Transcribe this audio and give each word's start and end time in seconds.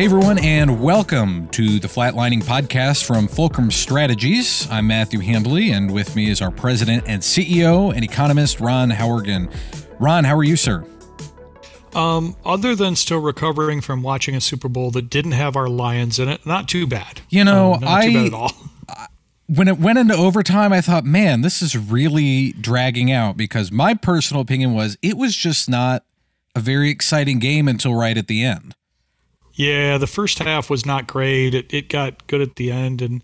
Hey 0.00 0.06
everyone, 0.06 0.38
and 0.38 0.80
welcome 0.80 1.46
to 1.48 1.78
the 1.78 1.86
Flatlining 1.86 2.42
Podcast 2.42 3.04
from 3.04 3.28
Fulcrum 3.28 3.70
Strategies. 3.70 4.66
I'm 4.70 4.86
Matthew 4.86 5.20
Handley, 5.20 5.72
and 5.72 5.90
with 5.90 6.16
me 6.16 6.30
is 6.30 6.40
our 6.40 6.50
president 6.50 7.04
and 7.06 7.20
CEO 7.20 7.94
and 7.94 8.02
economist, 8.02 8.60
Ron 8.60 8.88
Howrigon. 8.88 9.52
Ron, 9.98 10.24
how 10.24 10.38
are 10.38 10.42
you, 10.42 10.56
sir? 10.56 10.86
Um, 11.94 12.34
other 12.46 12.74
than 12.74 12.96
still 12.96 13.18
recovering 13.18 13.82
from 13.82 14.02
watching 14.02 14.34
a 14.34 14.40
Super 14.40 14.70
Bowl 14.70 14.90
that 14.92 15.10
didn't 15.10 15.32
have 15.32 15.54
our 15.54 15.68
Lions 15.68 16.18
in 16.18 16.30
it, 16.30 16.46
not 16.46 16.66
too 16.66 16.86
bad. 16.86 17.20
You 17.28 17.44
know, 17.44 17.74
Um, 17.74 17.80
not 17.82 17.90
I 17.90 18.06
too 18.06 18.14
bad 18.14 18.26
at 18.28 18.32
all. 18.32 18.52
when 19.48 19.68
it 19.68 19.78
went 19.78 19.98
into 19.98 20.14
overtime, 20.14 20.72
I 20.72 20.80
thought, 20.80 21.04
man, 21.04 21.42
this 21.42 21.60
is 21.60 21.76
really 21.76 22.52
dragging 22.52 23.12
out 23.12 23.36
because 23.36 23.70
my 23.70 23.92
personal 23.92 24.40
opinion 24.40 24.72
was 24.72 24.96
it 25.02 25.18
was 25.18 25.36
just 25.36 25.68
not 25.68 26.06
a 26.56 26.60
very 26.60 26.88
exciting 26.88 27.38
game 27.38 27.68
until 27.68 27.94
right 27.94 28.16
at 28.16 28.28
the 28.28 28.42
end. 28.42 28.74
Yeah, 29.60 29.98
the 29.98 30.06
first 30.06 30.38
half 30.38 30.70
was 30.70 30.86
not 30.86 31.06
great. 31.06 31.54
It, 31.54 31.72
it 31.74 31.88
got 31.90 32.26
good 32.28 32.40
at 32.40 32.56
the 32.56 32.70
end, 32.72 33.02
and 33.02 33.22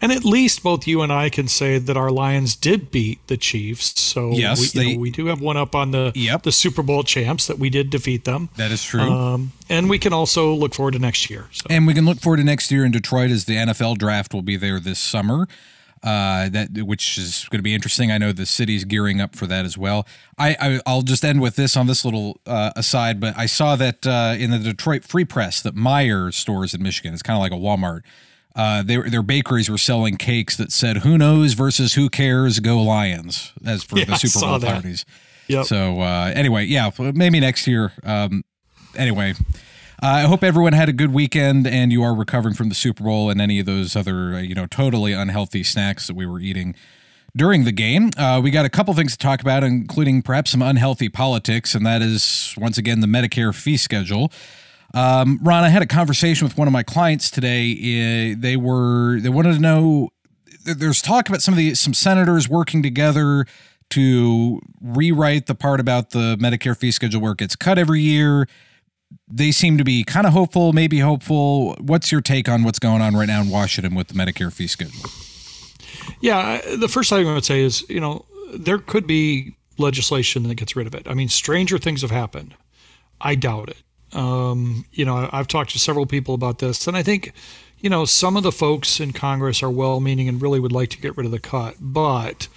and 0.00 0.10
at 0.10 0.24
least 0.24 0.62
both 0.62 0.86
you 0.86 1.02
and 1.02 1.12
I 1.12 1.28
can 1.28 1.48
say 1.48 1.78
that 1.78 1.96
our 1.96 2.10
Lions 2.10 2.56
did 2.56 2.90
beat 2.90 3.18
the 3.26 3.36
Chiefs. 3.36 4.00
So 4.00 4.30
Yes, 4.32 4.74
we, 4.74 4.80
they- 4.80 4.94
know, 4.94 5.00
we 5.00 5.10
do 5.10 5.26
have 5.26 5.40
one 5.40 5.56
up 5.56 5.74
on 5.74 5.90
the 5.90 6.12
Yep. 6.14 6.44
the 6.44 6.52
Super 6.52 6.82
Bowl 6.82 7.02
champs 7.02 7.46
that 7.46 7.58
we 7.58 7.68
did 7.68 7.90
defeat 7.90 8.24
them. 8.24 8.48
That 8.56 8.70
is 8.72 8.82
true. 8.82 9.00
Um, 9.02 9.52
and 9.68 9.90
we 9.90 9.98
can 9.98 10.12
also 10.12 10.54
look 10.54 10.74
forward 10.74 10.92
to 10.92 10.98
next 10.98 11.28
year. 11.28 11.46
So. 11.52 11.66
And 11.68 11.86
we 11.86 11.92
can 11.94 12.06
look 12.06 12.20
forward 12.20 12.38
to 12.38 12.44
next 12.44 12.70
year 12.70 12.84
in 12.84 12.92
Detroit 12.92 13.30
as 13.30 13.44
the 13.44 13.56
NFL 13.56 13.98
draft 13.98 14.32
will 14.32 14.42
be 14.42 14.56
there 14.56 14.80
this 14.80 14.98
summer. 14.98 15.46
Uh, 16.06 16.48
that 16.50 16.68
which 16.84 17.18
is 17.18 17.48
going 17.50 17.58
to 17.58 17.64
be 17.64 17.74
interesting. 17.74 18.12
I 18.12 18.18
know 18.18 18.30
the 18.30 18.46
city's 18.46 18.84
gearing 18.84 19.20
up 19.20 19.34
for 19.34 19.48
that 19.48 19.64
as 19.64 19.76
well. 19.76 20.06
I, 20.38 20.56
I 20.60 20.80
I'll 20.86 21.02
just 21.02 21.24
end 21.24 21.40
with 21.40 21.56
this 21.56 21.76
on 21.76 21.88
this 21.88 22.04
little 22.04 22.40
uh, 22.46 22.70
aside, 22.76 23.18
but 23.18 23.36
I 23.36 23.46
saw 23.46 23.74
that 23.74 24.06
uh, 24.06 24.36
in 24.38 24.52
the 24.52 24.60
Detroit 24.60 25.02
Free 25.02 25.24
Press 25.24 25.60
that 25.62 25.74
Meijer 25.74 26.32
stores 26.32 26.74
in 26.74 26.80
Michigan, 26.82 27.12
it's 27.12 27.24
kind 27.24 27.36
of 27.36 27.40
like 27.40 27.50
a 27.50 27.56
Walmart. 27.56 28.02
Uh, 28.54 28.84
their 28.84 29.10
their 29.10 29.22
bakeries 29.22 29.68
were 29.68 29.78
selling 29.78 30.16
cakes 30.16 30.56
that 30.56 30.70
said 30.70 30.98
"Who 30.98 31.18
knows" 31.18 31.54
versus 31.54 31.94
"Who 31.94 32.08
cares." 32.08 32.60
Go 32.60 32.80
Lions! 32.80 33.52
As 33.66 33.82
for 33.82 33.98
Yeah, 33.98 34.04
the 34.04 34.14
Super 34.16 34.46
Bowl 34.46 34.58
that. 34.60 34.72
parties. 34.74 35.04
Yep. 35.48 35.64
So 35.66 36.00
uh, 36.02 36.30
anyway, 36.34 36.66
yeah, 36.66 36.88
maybe 36.98 37.40
next 37.40 37.66
year. 37.66 37.92
Um, 38.04 38.44
anyway, 38.96 39.34
I 40.00 40.22
hope 40.22 40.44
everyone 40.44 40.74
had 40.74 40.88
a 40.88 40.92
good 40.92 41.12
weekend 41.12 41.66
and 41.66 41.90
you 41.90 42.02
are 42.02 42.14
recovering 42.14 42.54
from 42.54 42.68
the 42.68 42.74
Super 42.74 43.04
Bowl 43.04 43.30
and 43.30 43.40
any 43.40 43.58
of 43.58 43.66
those 43.66 43.96
other, 43.96 44.34
uh, 44.34 44.40
you 44.40 44.54
know, 44.54 44.66
totally 44.66 45.12
unhealthy 45.12 45.62
snacks 45.62 46.06
that 46.06 46.14
we 46.14 46.26
were 46.26 46.38
eating 46.38 46.74
during 47.34 47.64
the 47.64 47.72
game. 47.72 48.10
Uh, 48.16 48.40
we 48.42 48.50
got 48.50 48.66
a 48.66 48.68
couple 48.68 48.92
things 48.92 49.12
to 49.12 49.18
talk 49.18 49.40
about, 49.40 49.64
including 49.64 50.20
perhaps 50.20 50.50
some 50.50 50.60
unhealthy 50.60 51.08
politics, 51.08 51.74
and 51.74 51.86
that 51.86 52.02
is 52.02 52.54
once 52.58 52.76
again 52.76 53.00
the 53.00 53.06
Medicare 53.06 53.54
fee 53.54 53.78
schedule. 53.78 54.30
Um, 54.92 55.38
Ron, 55.42 55.64
I 55.64 55.68
had 55.70 55.82
a 55.82 55.86
conversation 55.86 56.46
with 56.46 56.58
one 56.58 56.68
of 56.68 56.72
my 56.72 56.82
clients 56.82 57.30
today. 57.30 57.72
Uh, 57.72 58.36
they 58.38 58.56
were 58.56 59.18
they 59.20 59.28
wanted 59.28 59.54
to 59.54 59.60
know. 59.60 60.10
There's 60.64 61.00
talk 61.00 61.28
about 61.28 61.42
some 61.42 61.54
of 61.54 61.58
the 61.58 61.74
some 61.74 61.94
senators 61.94 62.48
working 62.48 62.82
together 62.82 63.46
to 63.90 64.60
rewrite 64.80 65.46
the 65.46 65.54
part 65.54 65.80
about 65.80 66.10
the 66.10 66.36
Medicare 66.38 66.76
fee 66.76 66.90
schedule 66.90 67.20
where 67.20 67.32
it 67.32 67.38
gets 67.38 67.56
cut 67.56 67.78
every 67.78 68.00
year. 68.00 68.46
They 69.28 69.52
seem 69.52 69.78
to 69.78 69.84
be 69.84 70.04
kind 70.04 70.26
of 70.26 70.32
hopeful, 70.32 70.72
maybe 70.72 70.98
hopeful. 70.98 71.74
What's 71.80 72.10
your 72.10 72.20
take 72.20 72.48
on 72.48 72.62
what's 72.64 72.78
going 72.78 73.02
on 73.02 73.14
right 73.14 73.26
now 73.28 73.40
in 73.40 73.50
Washington 73.50 73.94
with 73.94 74.08
the 74.08 74.14
Medicare 74.14 74.52
fee 74.52 74.66
schedule? 74.66 75.10
Yeah, 76.20 76.60
the 76.76 76.88
first 76.88 77.10
thing 77.10 77.26
I 77.28 77.34
would 77.34 77.44
say 77.44 77.62
is, 77.62 77.88
you 77.88 78.00
know, 78.00 78.24
there 78.54 78.78
could 78.78 79.06
be 79.06 79.56
legislation 79.78 80.44
that 80.44 80.54
gets 80.54 80.76
rid 80.76 80.86
of 80.86 80.94
it. 80.94 81.06
I 81.08 81.14
mean, 81.14 81.28
stranger 81.28 81.78
things 81.78 82.02
have 82.02 82.10
happened. 82.10 82.54
I 83.20 83.34
doubt 83.34 83.70
it. 83.70 83.82
Um, 84.16 84.86
you 84.92 85.04
know, 85.04 85.28
I've 85.32 85.48
talked 85.48 85.70
to 85.70 85.78
several 85.78 86.06
people 86.06 86.34
about 86.34 86.58
this, 86.58 86.86
and 86.86 86.96
I 86.96 87.02
think, 87.02 87.32
you 87.80 87.90
know, 87.90 88.04
some 88.04 88.36
of 88.36 88.42
the 88.42 88.52
folks 88.52 89.00
in 89.00 89.12
Congress 89.12 89.62
are 89.62 89.70
well-meaning 89.70 90.28
and 90.28 90.40
really 90.40 90.60
would 90.60 90.72
like 90.72 90.90
to 90.90 91.00
get 91.00 91.16
rid 91.16 91.26
of 91.26 91.32
the 91.32 91.40
cut, 91.40 91.74
but 91.80 92.48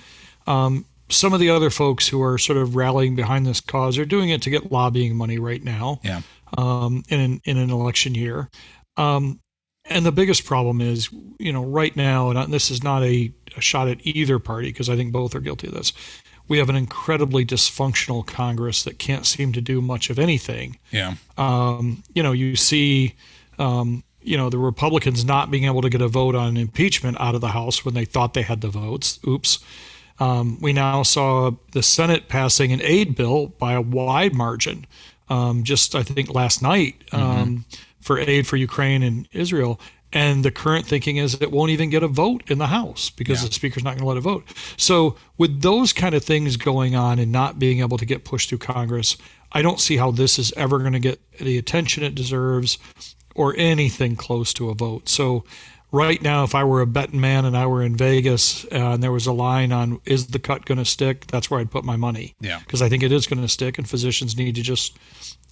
um, 0.48 0.86
some 1.10 1.34
of 1.34 1.40
the 1.40 1.50
other 1.50 1.70
folks 1.70 2.08
who 2.08 2.22
are 2.22 2.38
sort 2.38 2.58
of 2.58 2.76
rallying 2.76 3.16
behind 3.16 3.46
this 3.46 3.60
cause 3.60 3.98
are 3.98 4.06
doing 4.06 4.30
it 4.30 4.42
to 4.44 4.50
get 4.50 4.72
lobbying 4.72 5.16
money 5.16 5.40
right 5.40 5.64
now 5.64 6.00
Yeah. 6.04 6.22
Um, 6.58 7.04
in 7.10 7.20
an 7.20 7.42
in 7.46 7.58
an 7.58 7.70
election 7.70 8.16
year. 8.16 8.50
Um, 8.98 9.40
and 9.86 10.06
the 10.06 10.12
biggest 10.12 10.46
problem 10.46 10.82
is, 10.82 11.10
you 11.40 11.52
know, 11.52 11.64
right 11.64 11.96
now, 11.96 12.30
and 12.30 12.54
this 12.54 12.70
is 12.70 12.84
not 12.84 13.04
a, 13.04 13.34
a 13.58 13.62
shot 13.62 13.88
at 13.88 14.06
either 14.06 14.38
party 14.38 14.70
because 14.70 14.90
I 14.90 14.96
think 14.96 15.12
both 15.12 15.36
are 15.36 15.40
guilty 15.40 15.68
of 15.68 15.74
this. 15.74 15.94
We 16.48 16.60
have 16.60 16.70
an 16.70 16.76
incredibly 16.76 17.46
dysfunctional 17.46 18.26
Congress 18.26 18.84
that 18.84 19.00
can't 19.00 19.26
seem 19.26 19.52
to 19.54 19.62
do 19.62 19.82
much 19.82 20.10
of 20.10 20.20
anything. 20.20 20.78
Yeah. 20.92 21.16
Um, 21.38 22.04
you 22.14 22.24
know, 22.24 22.32
you 22.32 22.56
see, 22.56 23.16
um, 23.58 24.04
you 24.22 24.38
know, 24.38 24.50
the 24.50 24.58
Republicans 24.58 25.24
not 25.26 25.50
being 25.50 25.66
able 25.66 25.82
to 25.82 25.90
get 25.90 26.02
a 26.02 26.08
vote 26.08 26.36
on 26.36 26.58
impeachment 26.58 27.20
out 27.20 27.36
of 27.36 27.42
the 27.42 27.50
House 27.50 27.86
when 27.86 27.94
they 27.94 28.06
thought 28.06 28.34
they 28.34 28.42
had 28.42 28.62
the 28.62 28.70
votes. 28.70 29.20
Oops. 29.28 29.60
Um, 30.20 30.58
we 30.60 30.74
now 30.74 31.04
saw 31.04 31.52
the 31.72 31.82
Senate 31.82 32.28
passing 32.28 32.72
an 32.72 32.82
aid 32.84 33.16
bill 33.16 33.48
by 33.48 33.74
a 33.74 33.82
wide 33.82 34.36
margin. 34.36 34.86
Um, 35.30 35.64
just 35.64 35.96
I 35.96 36.04
think 36.04 36.34
last 36.34 36.62
night 36.62 36.96
um, 37.12 37.66
for 38.02 38.20
aid 38.20 38.48
for 38.48 38.58
Ukraine 38.58 39.04
and 39.04 39.28
Israel. 39.32 39.80
And 40.12 40.44
the 40.44 40.50
current 40.50 40.88
thinking 40.88 41.18
is 41.18 41.36
it 41.36 41.52
won't 41.52 41.70
even 41.70 41.92
get 41.92 42.02
a 42.02 42.08
vote 42.08 42.42
in 42.48 42.58
the 42.58 42.68
House 42.68 43.12
because 43.12 43.48
the 43.48 43.54
speaker's 43.54 43.84
not 43.84 43.92
going 43.92 44.00
to 44.00 44.08
let 44.08 44.18
it 44.18 44.22
vote. 44.22 44.44
So 44.76 45.16
with 45.38 45.62
those 45.62 45.94
kind 45.94 46.16
of 46.16 46.24
things 46.24 46.58
going 46.58 46.96
on 46.96 47.20
and 47.20 47.32
not 47.32 47.60
being 47.60 47.82
able 47.82 48.00
to 48.00 48.06
get 48.06 48.24
pushed 48.24 48.50
through 48.50 48.58
Congress, 48.58 49.18
I 49.52 49.62
don't 49.62 49.80
see 49.80 49.98
how 49.98 50.10
this 50.10 50.40
is 50.40 50.52
ever 50.58 50.80
going 50.80 50.94
to 50.94 51.00
get 51.00 51.20
the 51.38 51.60
attention 51.60 52.04
it 52.04 52.16
deserves 52.16 52.80
or 53.36 53.54
anything 53.56 54.16
close 54.16 54.52
to 54.56 54.70
a 54.70 54.74
vote. 54.74 55.08
So 55.10 55.44
right 55.92 56.22
now, 56.22 56.44
if 56.44 56.56
I 56.56 56.64
were 56.64 56.82
a 56.82 56.88
betting 56.88 57.20
man 57.20 57.46
and 57.46 57.56
I 57.56 57.66
were 57.66 57.82
in 57.82 57.96
Vegas 57.96 58.66
uh, 58.66 58.92
and 58.92 59.04
there 59.04 59.12
was 59.12 59.28
a 59.28 59.34
line 59.34 59.72
on 59.72 60.00
is 60.06 60.28
the 60.28 60.40
cut 60.40 60.66
going 60.66 60.78
to 60.78 60.86
stick, 60.86 61.28
that's 61.28 61.50
where 61.50 61.60
I'd 61.60 61.72
put 61.72 61.84
my 61.84 61.96
money. 61.96 62.36
Yeah. 62.40 62.60
Because 62.60 62.82
I 62.82 62.90
think 62.90 63.04
it 63.04 63.12
is 63.12 63.28
going 63.28 63.42
to 63.42 63.48
stick, 63.48 63.78
and 63.78 63.90
physicians 63.90 64.38
need 64.38 64.56
to 64.56 64.62
just 64.62 64.98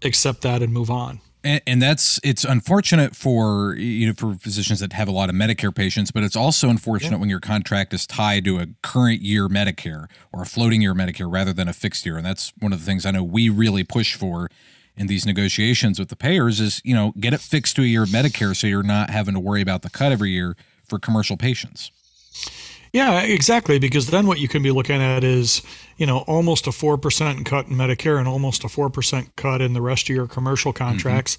accept 0.04 0.42
that 0.42 0.62
and 0.62 0.74
move 0.74 0.92
on. 0.92 1.20
And, 1.44 1.62
and 1.68 1.82
that's 1.82 2.20
it's 2.24 2.44
unfortunate 2.44 3.16
for 3.16 3.76
you 3.76 4.08
know 4.08 4.14
for 4.14 4.36
physicians 4.36 4.80
that 4.80 4.94
have 4.94 5.08
a 5.08 5.12
lot 5.12 5.30
of 5.30 5.36
Medicare 5.36 5.74
patients, 5.74 6.12
but 6.12 6.24
it's 6.24 6.36
also 6.36 6.70
unfortunate 6.70 7.20
when 7.20 7.30
your 7.30 7.40
contract 7.40 7.94
is 7.94 8.08
tied 8.08 8.44
to 8.46 8.60
a 8.60 8.68
current 8.82 9.22
year 9.22 9.48
Medicare 9.48 10.08
or 10.34 10.42
a 10.42 10.46
floating 10.46 10.82
year 10.82 10.94
Medicare 10.94 11.32
rather 11.32 11.54
than 11.54 11.68
a 11.68 11.74
fixed 11.74 12.06
year. 12.06 12.18
And 12.18 12.26
that's 12.26 12.54
one 12.60 12.74
of 12.74 12.80
the 12.80 12.86
things 12.86 13.06
I 13.06 13.12
know 13.12 13.24
we 13.24 13.50
really 13.50 13.84
push 13.84 14.16
for 14.16 14.50
in 14.98 15.08
these 15.08 15.26
negotiations 15.26 16.00
with 16.00 16.10
the 16.10 16.16
payers 16.16 16.60
is 16.60 16.82
you 16.84 16.94
know 16.94 17.14
get 17.20 17.34
it 17.34 17.40
fixed 17.40 17.76
to 17.76 17.84
a 17.84 17.86
year 17.86 18.04
of 18.04 18.10
Medicare 18.10 18.56
so 18.56 18.68
you're 18.68 18.84
not 18.84 19.10
having 19.10 19.34
to 19.34 19.40
worry 19.40 19.62
about 19.62 19.82
the 19.84 19.90
cut 19.90 20.12
every 20.12 20.32
year 20.32 20.56
for 20.88 21.00
commercial 21.00 21.38
patients. 21.38 21.92
Yeah, 22.94 23.22
exactly. 23.22 23.80
Because 23.80 24.08
then 24.08 24.28
what 24.28 24.40
you 24.40 24.48
can 24.48 24.64
be 24.64 24.72
looking 24.72 25.02
at 25.02 25.24
is, 25.24 25.62
you 25.98 26.06
know, 26.06 26.20
almost 26.20 26.68
a 26.68 26.72
4% 26.72 27.46
cut 27.46 27.68
in 27.68 27.76
Medicare 27.76 28.18
and 28.18 28.28
almost 28.28 28.64
a 28.64 28.68
4% 28.68 29.30
cut 29.36 29.62
in 29.62 29.74
the 29.74 29.82
rest 29.82 30.10
of 30.10 30.16
your 30.16 30.28
commercial 30.28 30.74
mm-hmm. 30.74 30.84
contracts. 30.84 31.38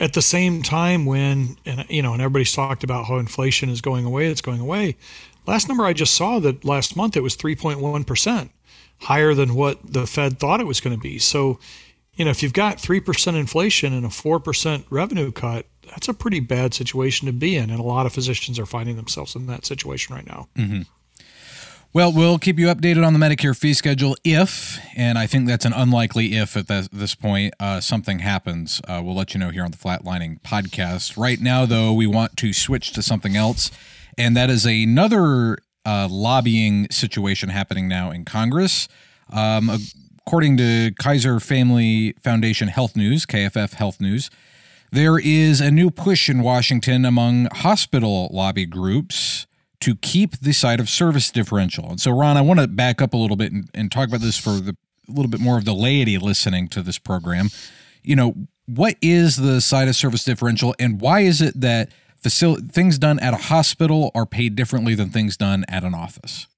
At 0.00 0.12
the 0.12 0.22
same 0.22 0.62
time, 0.62 1.06
when, 1.06 1.56
and, 1.64 1.86
you 1.88 2.02
know, 2.02 2.12
and 2.12 2.20
everybody's 2.20 2.52
talked 2.52 2.84
about 2.84 3.06
how 3.06 3.16
inflation 3.16 3.68
is 3.68 3.80
going 3.80 4.04
away, 4.04 4.26
it's 4.26 4.40
going 4.40 4.60
away. 4.60 4.96
Last 5.46 5.68
number 5.68 5.84
I 5.84 5.92
just 5.92 6.14
saw 6.14 6.38
that 6.40 6.64
last 6.64 6.96
month 6.96 7.16
it 7.16 7.22
was 7.22 7.36
3.1%, 7.36 8.50
higher 9.02 9.32
than 9.32 9.54
what 9.54 9.78
the 9.84 10.06
Fed 10.06 10.38
thought 10.38 10.60
it 10.60 10.66
was 10.66 10.80
going 10.80 10.96
to 10.96 11.00
be. 11.00 11.18
So, 11.18 11.58
you 12.16 12.24
know, 12.24 12.30
if 12.30 12.42
you've 12.42 12.52
got 12.52 12.78
3% 12.78 13.38
inflation 13.38 13.92
and 13.92 14.04
a 14.06 14.08
4% 14.08 14.84
revenue 14.90 15.30
cut, 15.30 15.66
that's 15.88 16.08
a 16.08 16.14
pretty 16.14 16.40
bad 16.40 16.74
situation 16.74 17.26
to 17.26 17.32
be 17.32 17.56
in. 17.56 17.70
And 17.70 17.78
a 17.78 17.82
lot 17.82 18.06
of 18.06 18.12
physicians 18.12 18.58
are 18.58 18.66
finding 18.66 18.96
themselves 18.96 19.36
in 19.36 19.46
that 19.46 19.64
situation 19.64 20.14
right 20.14 20.26
now. 20.26 20.48
Well, 21.92 22.12
we'll 22.12 22.38
keep 22.38 22.58
you 22.58 22.66
updated 22.66 23.06
on 23.06 23.14
the 23.14 23.18
Medicare 23.18 23.56
fee 23.56 23.72
schedule 23.72 24.16
if, 24.22 24.78
and 24.94 25.16
I 25.16 25.26
think 25.26 25.46
that's 25.46 25.64
an 25.64 25.72
unlikely 25.72 26.34
if 26.34 26.54
at 26.56 26.66
this, 26.66 27.14
point, 27.14 27.54
uh, 27.58 27.80
something 27.80 28.18
happens. 28.18 28.82
Uh, 28.86 29.00
we'll 29.02 29.14
let 29.14 29.32
you 29.32 29.40
know 29.40 29.48
here 29.48 29.64
on 29.64 29.70
the 29.70 29.78
Flatlining 29.78 30.40
podcast. 30.42 31.16
Right 31.16 31.40
now, 31.40 31.64
though, 31.64 31.94
we 31.94 32.06
want 32.06 32.36
to 32.38 32.52
switch 32.52 32.92
to 32.92 33.02
something 33.02 33.34
else, 33.34 33.70
and 34.18 34.36
that 34.36 34.50
is 34.50 34.66
another 34.66 35.56
uh, 35.86 36.06
lobbying 36.10 36.86
situation 36.90 37.48
happening 37.48 37.88
now 37.88 38.10
in 38.10 38.26
Congress. 38.26 38.88
Um, 39.32 39.70
according 40.26 40.56
to 40.56 40.90
Kaiser 40.98 41.38
Family 41.38 42.12
Foundation 42.20 42.66
Health 42.66 42.96
News, 42.96 43.24
KFF 43.26 43.74
Health 43.74 44.00
News, 44.00 44.28
there 44.90 45.20
is 45.20 45.60
a 45.60 45.70
new 45.70 45.88
push 45.88 46.28
in 46.28 46.42
Washington 46.42 47.04
among 47.04 47.46
hospital 47.52 48.28
lobby 48.32 48.66
groups 48.66 49.46
to 49.80 49.94
keep 49.94 50.36
the 50.38 50.52
site 50.52 50.80
of 50.80 50.88
service 50.88 51.30
differential. 51.30 51.90
And 51.90 52.00
so, 52.00 52.10
Ron, 52.10 52.36
I 52.36 52.40
want 52.40 52.58
to 52.58 52.66
back 52.66 53.00
up 53.00 53.14
a 53.14 53.16
little 53.16 53.36
bit 53.36 53.52
and, 53.52 53.70
and 53.72 53.92
talk 53.92 54.08
about 54.08 54.20
this 54.20 54.36
for 54.36 54.50
the, 54.50 54.76
a 55.08 55.12
little 55.12 55.30
bit 55.30 55.38
more 55.38 55.58
of 55.58 55.64
the 55.64 55.74
laity 55.74 56.18
listening 56.18 56.66
to 56.68 56.82
this 56.82 56.98
program. 56.98 57.48
You 58.02 58.16
know, 58.16 58.34
what 58.64 58.96
is 59.00 59.36
the 59.36 59.60
site 59.60 59.86
of 59.86 59.94
service 59.94 60.24
differential, 60.24 60.74
and 60.80 61.00
why 61.00 61.20
is 61.20 61.40
it 61.40 61.60
that 61.60 61.90
facil- 62.20 62.68
things 62.68 62.98
done 62.98 63.20
at 63.20 63.32
a 63.32 63.36
hospital 63.36 64.10
are 64.12 64.26
paid 64.26 64.56
differently 64.56 64.96
than 64.96 65.10
things 65.10 65.36
done 65.36 65.64
at 65.68 65.84
an 65.84 65.94
office? 65.94 66.48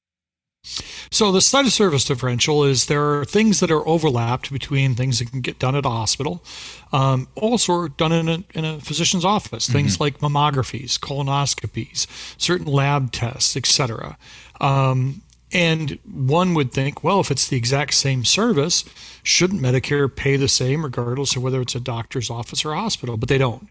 So 1.10 1.32
the 1.32 1.40
site 1.40 1.66
of 1.66 1.72
service 1.72 2.04
differential 2.04 2.64
is 2.64 2.86
there 2.86 3.18
are 3.18 3.24
things 3.24 3.60
that 3.60 3.70
are 3.70 3.86
overlapped 3.88 4.52
between 4.52 4.94
things 4.94 5.18
that 5.18 5.30
can 5.30 5.40
get 5.40 5.58
done 5.58 5.74
at 5.74 5.86
a 5.86 5.90
hospital, 5.90 6.44
um, 6.92 7.28
also 7.34 7.88
done 7.88 8.12
in 8.12 8.28
a, 8.28 8.44
in 8.54 8.64
a 8.64 8.80
physician's 8.80 9.24
office. 9.24 9.64
Mm-hmm. 9.64 9.72
Things 9.72 10.00
like 10.00 10.18
mammographies, 10.18 10.98
colonoscopies, 10.98 12.06
certain 12.40 12.66
lab 12.66 13.12
tests, 13.12 13.56
etc. 13.56 14.18
Um, 14.60 15.22
and 15.50 15.98
one 16.04 16.52
would 16.54 16.72
think, 16.72 17.02
well, 17.02 17.20
if 17.20 17.30
it's 17.30 17.48
the 17.48 17.56
exact 17.56 17.94
same 17.94 18.24
service, 18.24 18.84
shouldn't 19.22 19.62
Medicare 19.62 20.14
pay 20.14 20.36
the 20.36 20.48
same 20.48 20.84
regardless 20.84 21.36
of 21.36 21.42
whether 21.42 21.62
it's 21.62 21.74
a 21.74 21.80
doctor's 21.80 22.28
office 22.28 22.64
or 22.64 22.74
hospital? 22.74 23.16
But 23.16 23.30
they 23.30 23.38
don't. 23.38 23.68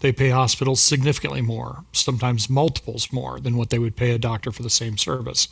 They 0.00 0.12
pay 0.12 0.30
hospitals 0.30 0.82
significantly 0.82 1.40
more, 1.40 1.84
sometimes 1.92 2.50
multiples 2.50 3.10
more 3.10 3.40
than 3.40 3.56
what 3.56 3.70
they 3.70 3.78
would 3.78 3.96
pay 3.96 4.10
a 4.10 4.18
doctor 4.18 4.52
for 4.52 4.62
the 4.62 4.68
same 4.68 4.98
service. 4.98 5.48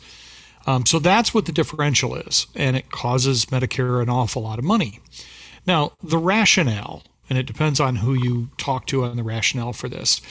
Um, 0.65 0.85
so 0.85 0.99
that's 0.99 1.33
what 1.33 1.45
the 1.45 1.51
differential 1.51 2.15
is, 2.15 2.47
and 2.55 2.75
it 2.75 2.89
causes 2.91 3.45
Medicare 3.47 4.01
an 4.01 4.09
awful 4.09 4.43
lot 4.43 4.59
of 4.59 4.65
money. 4.65 4.99
Now, 5.65 5.93
the 6.01 6.17
rationale, 6.17 7.03
and 7.29 7.37
it 7.37 7.45
depends 7.45 7.79
on 7.79 7.97
who 7.97 8.13
you 8.13 8.49
talk 8.57 8.85
to 8.87 9.03
on 9.03 9.17
the 9.17 9.23
rationale 9.23 9.73
for 9.73 9.89
this, 9.89 10.21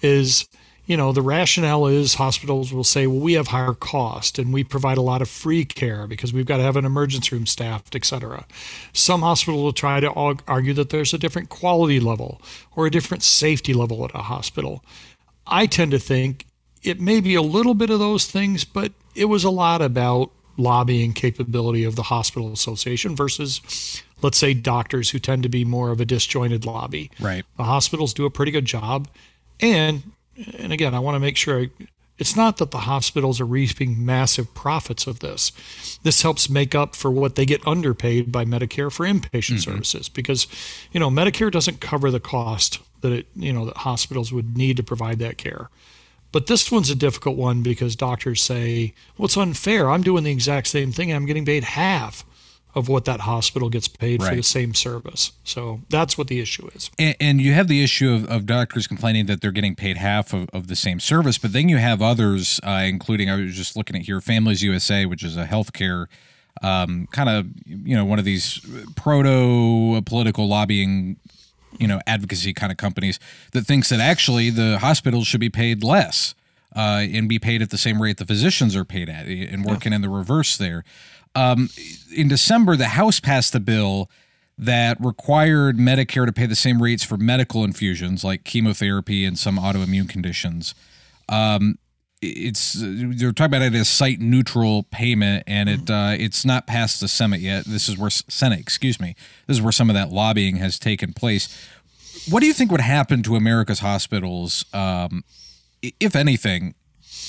is 0.00 0.46
you 0.84 0.96
know, 0.96 1.12
the 1.12 1.22
rationale 1.22 1.86
is 1.86 2.14
hospitals 2.14 2.72
will 2.72 2.84
say, 2.84 3.06
well, 3.06 3.20
we 3.20 3.34
have 3.34 3.48
higher 3.48 3.72
cost 3.72 4.38
and 4.38 4.52
we 4.52 4.64
provide 4.64 4.98
a 4.98 5.02
lot 5.02 5.22
of 5.22 5.28
free 5.28 5.64
care 5.64 6.08
because 6.08 6.32
we've 6.32 6.46
got 6.46 6.56
to 6.56 6.64
have 6.64 6.76
an 6.76 6.84
emergency 6.84 7.36
room 7.36 7.46
staffed, 7.46 7.94
et 7.94 8.04
cetera. 8.04 8.44
Some 8.92 9.20
hospitals 9.20 9.62
will 9.62 9.72
try 9.72 10.00
to 10.00 10.10
argue 10.10 10.74
that 10.74 10.90
there's 10.90 11.14
a 11.14 11.18
different 11.18 11.50
quality 11.50 12.00
level 12.00 12.42
or 12.74 12.86
a 12.86 12.90
different 12.90 13.22
safety 13.22 13.72
level 13.72 14.04
at 14.04 14.14
a 14.14 14.22
hospital. 14.22 14.84
I 15.46 15.66
tend 15.66 15.92
to 15.92 16.00
think 16.00 16.46
it 16.82 17.00
may 17.00 17.20
be 17.20 17.36
a 17.36 17.42
little 17.42 17.74
bit 17.74 17.90
of 17.90 18.00
those 18.00 18.26
things, 18.26 18.64
but 18.64 18.92
it 19.14 19.26
was 19.26 19.44
a 19.44 19.50
lot 19.50 19.82
about 19.82 20.30
lobbying 20.56 21.12
capability 21.12 21.84
of 21.84 21.96
the 21.96 22.02
hospital 22.02 22.52
association 22.52 23.16
versus 23.16 24.02
let's 24.20 24.38
say 24.38 24.54
doctors 24.54 25.10
who 25.10 25.18
tend 25.18 25.42
to 25.42 25.48
be 25.48 25.64
more 25.64 25.90
of 25.90 26.00
a 26.00 26.04
disjointed 26.04 26.64
lobby. 26.64 27.10
Right. 27.18 27.44
The 27.56 27.64
hospitals 27.64 28.14
do 28.14 28.26
a 28.26 28.30
pretty 28.30 28.52
good 28.52 28.66
job 28.66 29.08
and 29.60 30.02
and 30.58 30.72
again, 30.72 30.94
I 30.94 30.98
want 30.98 31.14
to 31.14 31.20
make 31.20 31.36
sure 31.36 31.60
I, 31.60 31.70
it's 32.18 32.36
not 32.36 32.58
that 32.58 32.70
the 32.70 32.78
hospitals 32.78 33.40
are 33.40 33.44
reaping 33.46 34.04
massive 34.04 34.54
profits 34.54 35.06
of 35.06 35.20
this. 35.20 35.50
This 36.02 36.22
helps 36.22 36.48
make 36.48 36.74
up 36.74 36.94
for 36.94 37.10
what 37.10 37.34
they 37.36 37.44
get 37.44 37.66
underpaid 37.66 38.30
by 38.30 38.44
Medicare 38.44 38.92
for 38.92 39.04
inpatient 39.04 39.56
mm-hmm. 39.56 39.72
services 39.72 40.08
because, 40.08 40.46
you 40.92 41.00
know, 41.00 41.10
Medicare 41.10 41.50
doesn't 41.50 41.80
cover 41.80 42.10
the 42.10 42.20
cost 42.20 42.78
that 43.00 43.12
it, 43.12 43.26
you 43.34 43.52
know, 43.52 43.66
that 43.66 43.78
hospitals 43.78 44.32
would 44.32 44.56
need 44.56 44.76
to 44.76 44.82
provide 44.82 45.18
that 45.18 45.36
care. 45.38 45.68
But 46.32 46.46
this 46.46 46.72
one's 46.72 46.90
a 46.90 46.94
difficult 46.94 47.36
one 47.36 47.62
because 47.62 47.94
doctors 47.94 48.42
say, 48.42 48.94
well, 49.16 49.26
it's 49.26 49.36
unfair. 49.36 49.90
I'm 49.90 50.02
doing 50.02 50.24
the 50.24 50.30
exact 50.30 50.66
same 50.66 50.90
thing. 50.90 51.12
I'm 51.12 51.26
getting 51.26 51.44
paid 51.44 51.64
half 51.64 52.24
of 52.74 52.88
what 52.88 53.04
that 53.04 53.20
hospital 53.20 53.68
gets 53.68 53.86
paid 53.86 54.22
right. 54.22 54.30
for 54.30 54.36
the 54.36 54.42
same 54.42 54.72
service. 54.72 55.32
So 55.44 55.82
that's 55.90 56.16
what 56.16 56.28
the 56.28 56.40
issue 56.40 56.70
is. 56.74 56.90
And, 56.98 57.14
and 57.20 57.40
you 57.40 57.52
have 57.52 57.68
the 57.68 57.84
issue 57.84 58.10
of, 58.10 58.26
of, 58.30 58.46
doctors 58.46 58.86
complaining 58.86 59.26
that 59.26 59.42
they're 59.42 59.52
getting 59.52 59.74
paid 59.74 59.98
half 59.98 60.32
of, 60.32 60.48
of 60.54 60.68
the 60.68 60.76
same 60.76 60.98
service, 60.98 61.36
but 61.36 61.52
then 61.52 61.68
you 61.68 61.76
have 61.76 62.00
others, 62.00 62.60
uh, 62.62 62.82
including 62.86 63.28
I 63.28 63.36
was 63.36 63.54
just 63.54 63.76
looking 63.76 63.94
at 63.94 64.02
here, 64.02 64.22
Families 64.22 64.62
USA, 64.62 65.04
which 65.04 65.22
is 65.22 65.36
a 65.36 65.44
healthcare 65.44 66.06
um, 66.62 67.08
kind 67.10 67.28
of 67.28 67.46
you 67.64 67.96
know 67.96 68.04
one 68.04 68.18
of 68.18 68.24
these 68.24 68.60
proto 68.94 70.02
political 70.02 70.48
lobbying 70.48 71.16
you 71.78 71.86
know 71.86 72.00
advocacy 72.06 72.52
kind 72.52 72.70
of 72.72 72.78
companies 72.78 73.18
that 73.52 73.66
thinks 73.66 73.88
that 73.88 74.00
actually 74.00 74.50
the 74.50 74.78
hospitals 74.78 75.26
should 75.26 75.40
be 75.40 75.50
paid 75.50 75.82
less. 75.82 76.34
Uh, 76.74 77.04
and 77.12 77.28
be 77.28 77.38
paid 77.38 77.60
at 77.60 77.68
the 77.68 77.76
same 77.76 78.00
rate 78.00 78.16
the 78.16 78.24
physicians 78.24 78.74
are 78.74 78.82
paid 78.82 79.10
at, 79.10 79.26
and 79.26 79.62
working 79.62 79.92
yeah. 79.92 79.96
in 79.96 80.00
the 80.00 80.08
reverse 80.08 80.56
there. 80.56 80.82
Um, 81.34 81.68
in 82.16 82.28
December, 82.28 82.76
the 82.76 82.88
House 82.88 83.20
passed 83.20 83.54
a 83.54 83.60
bill 83.60 84.10
that 84.58 84.96
required 85.00 85.76
Medicare 85.76 86.26
to 86.26 86.32
pay 86.32 86.46
the 86.46 86.56
same 86.56 86.82
rates 86.82 87.02
for 87.02 87.16
medical 87.16 87.64
infusions 87.64 88.22
like 88.22 88.44
chemotherapy 88.44 89.24
and 89.24 89.38
some 89.38 89.58
autoimmune 89.58 90.08
conditions. 90.08 90.74
Um, 91.28 91.78
it's 92.22 92.76
they're 92.78 93.32
talking 93.32 93.56
about 93.56 93.62
it 93.62 93.74
as 93.74 93.88
site 93.88 94.20
neutral 94.20 94.84
payment, 94.84 95.42
and 95.46 95.68
it 95.68 95.90
uh, 95.90 96.14
it's 96.16 96.44
not 96.44 96.66
passed 96.66 97.00
the 97.00 97.08
Senate 97.08 97.40
yet. 97.40 97.64
This 97.64 97.88
is 97.88 97.98
where 97.98 98.10
Senate, 98.10 98.60
excuse 98.60 99.00
me, 99.00 99.16
this 99.46 99.56
is 99.56 99.62
where 99.62 99.72
some 99.72 99.90
of 99.90 99.94
that 99.94 100.10
lobbying 100.10 100.56
has 100.56 100.78
taken 100.78 101.12
place. 101.12 101.68
What 102.30 102.40
do 102.40 102.46
you 102.46 102.52
think 102.52 102.70
would 102.70 102.80
happen 102.80 103.22
to 103.24 103.34
America's 103.34 103.80
hospitals, 103.80 104.64
um, 104.72 105.24
if 105.82 106.14
anything? 106.14 106.74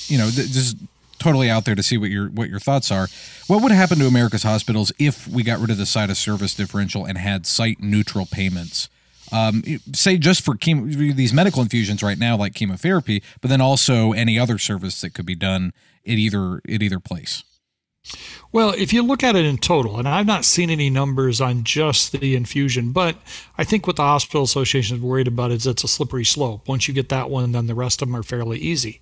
You 0.06 0.18
know, 0.18 0.30
th- 0.30 0.48
this 0.48 0.76
totally 1.18 1.50
out 1.50 1.64
there 1.64 1.74
to 1.74 1.82
see 1.82 1.98
what 1.98 2.10
your 2.10 2.28
what 2.28 2.48
your 2.48 2.60
thoughts 2.60 2.92
are. 2.92 3.08
What 3.48 3.62
would 3.62 3.72
happen 3.72 3.98
to 3.98 4.06
America's 4.06 4.44
hospitals 4.44 4.92
if 4.98 5.26
we 5.26 5.42
got 5.42 5.58
rid 5.58 5.70
of 5.70 5.78
the 5.78 5.86
site 5.86 6.10
of 6.10 6.16
service 6.16 6.54
differential 6.54 7.04
and 7.04 7.18
had 7.18 7.46
site 7.46 7.80
neutral 7.80 8.26
payments? 8.26 8.88
Um, 9.34 9.64
say 9.92 10.16
just 10.16 10.44
for 10.44 10.54
chemo, 10.54 11.14
these 11.14 11.32
medical 11.32 11.60
infusions 11.60 12.04
right 12.04 12.18
now, 12.18 12.36
like 12.36 12.54
chemotherapy, 12.54 13.20
but 13.40 13.50
then 13.50 13.60
also 13.60 14.12
any 14.12 14.38
other 14.38 14.58
service 14.58 15.00
that 15.00 15.12
could 15.12 15.26
be 15.26 15.34
done 15.34 15.72
at 16.06 16.12
either 16.12 16.60
at 16.68 16.82
either 16.82 17.00
place. 17.00 17.42
Well, 18.52 18.74
if 18.76 18.92
you 18.92 19.02
look 19.02 19.24
at 19.24 19.34
it 19.34 19.44
in 19.44 19.58
total, 19.58 19.98
and 19.98 20.06
I've 20.06 20.26
not 20.26 20.44
seen 20.44 20.70
any 20.70 20.88
numbers 20.88 21.40
on 21.40 21.64
just 21.64 22.12
the 22.12 22.36
infusion, 22.36 22.92
but 22.92 23.16
I 23.58 23.64
think 23.64 23.88
what 23.88 23.96
the 23.96 24.02
hospital 24.02 24.44
association 24.44 24.98
is 24.98 25.02
worried 25.02 25.26
about 25.26 25.50
is 25.50 25.66
it's 25.66 25.82
a 25.82 25.88
slippery 25.88 26.24
slope. 26.24 26.68
Once 26.68 26.86
you 26.86 26.94
get 26.94 27.08
that 27.08 27.28
one, 27.28 27.52
then 27.52 27.66
the 27.66 27.74
rest 27.74 28.02
of 28.02 28.08
them 28.08 28.16
are 28.16 28.22
fairly 28.22 28.58
easy. 28.58 29.00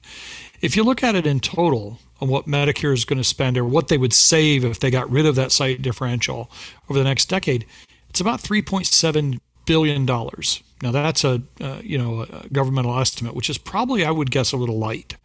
If 0.62 0.76
you 0.76 0.84
look 0.84 1.02
at 1.02 1.16
it 1.16 1.26
in 1.26 1.40
total, 1.40 1.98
on 2.22 2.28
what 2.28 2.46
Medicare 2.46 2.94
is 2.94 3.04
going 3.04 3.18
to 3.18 3.24
spend 3.24 3.58
or 3.58 3.64
what 3.64 3.88
they 3.88 3.98
would 3.98 4.12
save 4.12 4.64
if 4.64 4.78
they 4.78 4.92
got 4.92 5.10
rid 5.10 5.26
of 5.26 5.34
that 5.34 5.50
site 5.50 5.82
differential 5.82 6.48
over 6.88 6.98
the 6.98 7.04
next 7.04 7.28
decade, 7.28 7.66
it's 8.08 8.20
about 8.20 8.40
3.7 8.40 9.40
billion 9.66 10.06
dollars. 10.06 10.62
Now 10.82 10.90
that's 10.90 11.24
a 11.24 11.42
uh, 11.60 11.80
you 11.82 11.98
know 11.98 12.22
a 12.22 12.48
governmental 12.48 12.98
estimate, 12.98 13.34
which 13.34 13.50
is 13.50 13.58
probably 13.58 14.04
I 14.04 14.10
would 14.10 14.30
guess 14.30 14.52
a 14.52 14.56
little 14.56 14.78
light, 14.78 15.16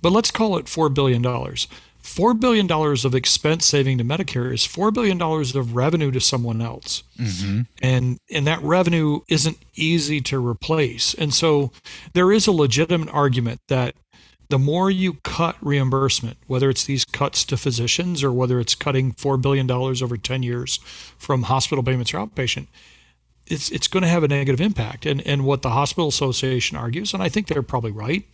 but 0.00 0.12
let's 0.12 0.30
call 0.30 0.56
it 0.56 0.68
four 0.68 0.88
billion 0.88 1.22
dollars. 1.22 1.68
Four 1.98 2.34
billion 2.34 2.68
dollars 2.68 3.04
of 3.04 3.16
expense 3.16 3.66
saving 3.66 3.98
to 3.98 4.04
Medicare 4.04 4.54
is 4.54 4.64
four 4.64 4.92
billion 4.92 5.18
dollars 5.18 5.56
of 5.56 5.74
revenue 5.74 6.12
to 6.12 6.20
someone 6.20 6.62
else, 6.62 7.02
mm-hmm. 7.18 7.62
and 7.82 8.18
and 8.30 8.46
that 8.46 8.62
revenue 8.62 9.20
isn't 9.28 9.58
easy 9.74 10.20
to 10.20 10.38
replace. 10.38 11.14
And 11.14 11.34
so 11.34 11.72
there 12.12 12.30
is 12.30 12.46
a 12.46 12.52
legitimate 12.52 13.12
argument 13.12 13.60
that 13.66 13.96
the 14.48 14.58
more 14.58 14.90
you 14.90 15.14
cut 15.24 15.56
reimbursement, 15.60 16.36
whether 16.46 16.70
it's 16.70 16.84
these 16.84 17.04
cuts 17.04 17.44
to 17.46 17.56
physicians 17.56 18.22
or 18.22 18.32
whether 18.32 18.60
it's 18.60 18.74
cutting 18.74 19.12
$4 19.12 19.40
billion 19.40 19.68
over 19.70 20.16
10 20.16 20.42
years 20.42 20.78
from 21.18 21.44
hospital 21.44 21.82
payments 21.82 22.14
or 22.14 22.18
outpatient, 22.18 22.68
it's, 23.46 23.70
it's 23.70 23.88
going 23.88 24.02
to 24.02 24.08
have 24.08 24.22
a 24.22 24.28
negative 24.28 24.60
impact. 24.60 25.06
And, 25.06 25.20
and 25.26 25.44
what 25.44 25.62
the 25.62 25.70
Hospital 25.70 26.08
Association 26.08 26.76
argues, 26.76 27.14
and 27.14 27.22
I 27.22 27.28
think 27.28 27.46
they're 27.46 27.62
probably 27.62 27.92
right, 27.92 28.24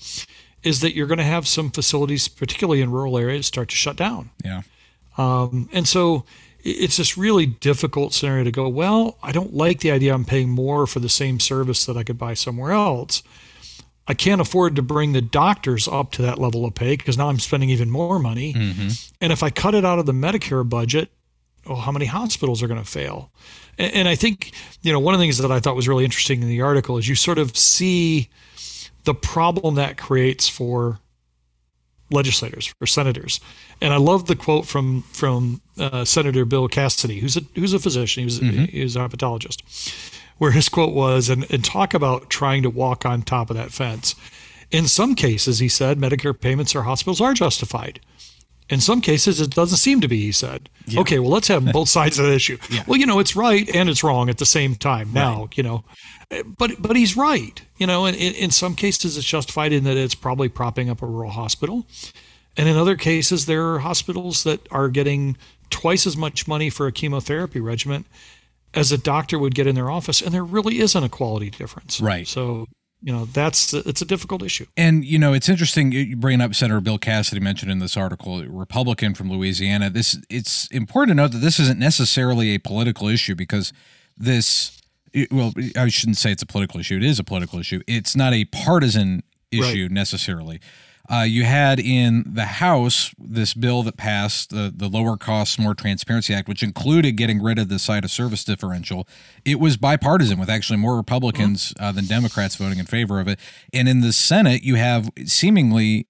is 0.62 0.81
that 0.81 0.95
you're 0.95 1.07
going 1.07 1.19
to 1.19 1.25
have 1.25 1.47
some 1.47 1.71
facilities, 1.71 2.28
particularly 2.28 2.81
in 2.81 2.90
rural 2.90 3.19
areas, 3.19 3.47
start 3.47 3.69
to 3.71 3.76
shut 3.76 3.97
down. 3.97 4.31
Yeah. 4.45 4.62
Um, 5.19 5.69
and 5.73 5.87
so 5.87 6.25
it's 6.64 6.97
this 6.97 7.19
really 7.19 7.47
difficult 7.47 8.14
scenario 8.14 8.45
to 8.45 8.52
go, 8.52 8.69
well, 8.69 9.19
I 9.23 9.33
don't 9.33 9.52
like 9.52 9.81
the 9.81 9.90
idea 9.90 10.14
I'm 10.14 10.25
paying 10.25 10.49
more 10.49 10.87
for 10.87 11.00
the 11.00 11.09
same 11.09 11.40
service 11.40 11.85
that 11.87 11.97
I 11.97 12.04
could 12.04 12.19
buy 12.19 12.35
somewhere 12.35 12.73
else. 12.73 13.23
I 14.07 14.14
can't 14.14 14.40
afford 14.40 14.76
to 14.76 14.83
bring 14.83 15.12
the 15.12 15.21
doctors 15.21 15.87
up 15.87 16.12
to 16.12 16.23
that 16.23 16.38
level 16.38 16.64
of 16.64 16.75
pay 16.75 16.97
because 16.97 17.19
now 17.19 17.28
I'm 17.28 17.38
spending 17.38 17.71
even 17.71 17.90
more 17.90 18.19
money. 18.19 18.52
Mm-hmm. 18.52 18.88
And 19.21 19.33
if 19.33 19.42
I 19.42 19.50
cut 19.50 19.75
it 19.75 19.85
out 19.85 19.99
of 19.99 20.07
the 20.07 20.12
Medicare 20.12 20.69
budget, 20.69 21.11
well, 21.66 21.78
how 21.78 21.92
many 21.92 22.07
hospitals 22.07 22.62
are 22.62 22.69
going 22.69 22.83
to 22.83 22.88
fail? 22.88 23.31
And, 23.78 23.95
and 23.95 24.09
I 24.09 24.14
think, 24.14 24.52
you 24.83 24.92
know, 24.92 25.00
one 25.00 25.14
of 25.14 25.21
the 25.21 25.25
things 25.25 25.38
that 25.38 25.50
I 25.50 25.61
thought 25.61 25.76
was 25.76 25.88
really 25.88 26.04
interesting 26.04 26.42
in 26.42 26.49
the 26.49 26.61
article 26.61 26.99
is 26.99 27.09
you 27.09 27.14
sort 27.14 27.38
of 27.38 27.57
see 27.57 28.28
the 29.04 29.14
problem 29.14 29.75
that 29.76 29.97
creates 29.97 30.49
for 30.49 30.99
legislators, 32.11 32.66
for 32.66 32.87
senators. 32.87 33.40
And 33.81 33.92
I 33.92 33.97
love 33.97 34.26
the 34.26 34.37
quote 34.37 34.66
from 34.66 35.02
from 35.02 35.61
uh, 35.78 36.04
Senator 36.04 36.45
Bill 36.45 36.69
Cassidy, 36.69 37.21
who's 37.21 37.37
a 37.37 37.42
who's 37.54 37.73
a 37.73 37.78
physician. 37.78 38.23
He 38.23 38.25
was 38.25 38.40
mm-hmm. 38.40 38.64
he 38.64 38.83
was 38.83 38.97
a 38.97 39.00
hepatologist 39.00 39.62
where 40.38 40.50
his 40.50 40.69
quote 40.69 40.92
was, 40.92 41.28
and, 41.28 41.49
and 41.52 41.64
talk 41.64 41.95
about 41.95 42.28
trying 42.28 42.64
to 42.64 42.71
walk 42.71 43.07
on 43.07 43.23
top 43.23 43.49
of 43.49 43.57
that 43.57 43.71
fence. 43.71 44.16
In 44.73 44.88
some 44.88 45.14
cases, 45.14 45.61
he 45.61 45.69
said, 45.69 45.99
Medicare 45.99 46.38
payments 46.38 46.75
or 46.75 46.83
hospitals 46.83 47.21
are 47.21 47.35
justified. 47.35 48.00
In 48.73 48.81
some 48.81 49.02
cases, 49.02 49.38
it 49.38 49.50
doesn't 49.50 49.76
seem 49.76 50.00
to 50.00 50.09
be, 50.09 50.23
he 50.23 50.33
said. 50.33 50.71
Yeah. 50.87 51.00
Okay, 51.00 51.19
well, 51.19 51.31
let's 51.31 51.49
have 51.49 51.64
both 51.73 51.91
sides 51.91 52.19
of 52.19 52.25
the 52.25 52.33
issue. 52.33 52.57
Yeah. 52.71 52.85
Well, 52.87 52.99
you 52.99 53.05
know, 53.05 53.19
it's 53.19 53.37
right 53.37 53.69
and 53.75 53.91
it's 53.91 54.02
wrong 54.02 54.31
at 54.31 54.38
the 54.38 54.47
same 54.47 54.76
time 54.76 55.12
now, 55.12 55.43
right. 55.43 55.59
you 55.59 55.62
know. 55.62 55.85
But 56.57 56.81
but 56.81 56.97
he's 56.97 57.14
right. 57.14 57.61
You 57.76 57.87
know, 57.87 58.07
in, 58.07 58.14
in 58.14 58.50
some 58.50 58.75
cases, 58.75 59.19
it's 59.19 59.26
justified 59.26 59.75
in 59.75 59.85
that 59.85 59.99
it's 59.99 60.14
probably 60.14 60.49
propping 60.49 60.88
up 60.88 61.02
a 61.02 61.07
rural 61.07 61.31
hospital. 61.31 61.87
And 62.57 62.67
in 62.67 62.76
other 62.76 62.97
cases, 62.97 63.45
there 63.45 63.75
are 63.75 63.81
hospitals 63.81 64.43
that 64.45 64.67
are 64.71 64.88
getting 64.88 65.37
twice 65.69 66.07
as 66.07 66.17
much 66.17 66.49
money 66.49 66.71
for 66.71 66.87
a 66.87 66.93
chemotherapy 66.93 67.61
regimen 67.61 68.07
as 68.73 68.91
a 68.91 68.97
doctor 68.97 69.38
would 69.38 69.55
get 69.55 69.67
in 69.67 69.75
their 69.75 69.91
office, 69.91 70.23
and 70.23 70.33
there 70.33 70.45
really 70.45 70.81
isn't 70.81 71.05
a 71.05 71.11
quality 71.11 71.50
difference. 71.50 72.00
Right. 72.00 72.26
So 72.26 72.67
you 73.03 73.13
know 73.13 73.25
that's 73.27 73.75
it's 73.75 74.01
a 74.01 74.05
difficult 74.05 74.43
issue. 74.43 74.67
And 74.77 75.05
you 75.05 75.19
know, 75.19 75.33
it's 75.33 75.49
interesting 75.49 75.93
you 75.93 76.17
bring 76.17 76.41
up 76.41 76.55
Senator 76.55 76.81
Bill 76.81 76.99
Cassidy 76.99 77.41
mentioned 77.41 77.71
in 77.71 77.81
this 77.81 77.97
article, 77.97 78.45
Republican 78.45 79.15
from 79.15 79.31
Louisiana. 79.31 79.91
This 79.91 80.19
it's 80.31 80.69
important 80.69 81.11
to 81.11 81.15
note 81.15 81.33
that 81.33 81.39
this 81.39 81.59
isn't 81.59 81.79
necessarily 81.79 82.55
a 82.55 82.59
political 82.59 83.09
issue 83.09 83.35
because 83.35 83.73
this 84.17 84.81
well, 85.31 85.53
I 85.77 85.89
shouldn't 85.89 86.17
say 86.17 86.33
it's 86.33 86.43
a 86.43 86.47
political 86.47 86.81
issue. 86.81 86.97
It 86.97 87.05
is 87.05 87.19
a 87.19 87.25
political 87.25 87.59
issue. 87.59 87.81
It's 87.87 88.17
not 88.17 88.33
a 88.33 88.45
partisan 88.47 89.23
issue 89.51 89.83
right. 89.83 89.91
necessarily. 89.91 90.61
Uh, 91.12 91.25
you 91.25 91.45
had 91.45 91.78
in 91.78 92.25
the 92.26 92.47
House 92.47 93.14
this 93.19 93.52
bill 93.52 93.83
that 93.83 93.99
passed 93.99 94.49
the 94.49 94.73
the 94.75 94.88
Lower 94.88 95.19
Costs 95.19 95.59
More 95.59 95.75
Transparency 95.75 96.33
Act, 96.33 96.49
which 96.49 96.62
included 96.62 97.12
getting 97.12 97.42
rid 97.42 97.59
of 97.59 97.69
the 97.69 97.78
site 97.78 98.02
of 98.02 98.11
service 98.11 98.45
differential. 98.45 99.07
It 99.45 99.61
was 99.61 99.76
bipartisan, 99.76 100.38
with 100.38 100.49
actually 100.49 100.78
more 100.78 100.97
Republicans 100.97 101.75
uh, 101.78 101.92
than 101.92 102.07
Democrats 102.07 102.57
voting 102.57 102.78
in 102.78 102.87
favor 102.87 103.21
of 103.21 103.28
it. 103.28 103.38
And 103.75 103.88
in 103.88 104.00
the 104.00 104.12
Senate, 104.12 104.62
you 104.62 104.76
have 104.76 105.11
seemingly 105.26 106.07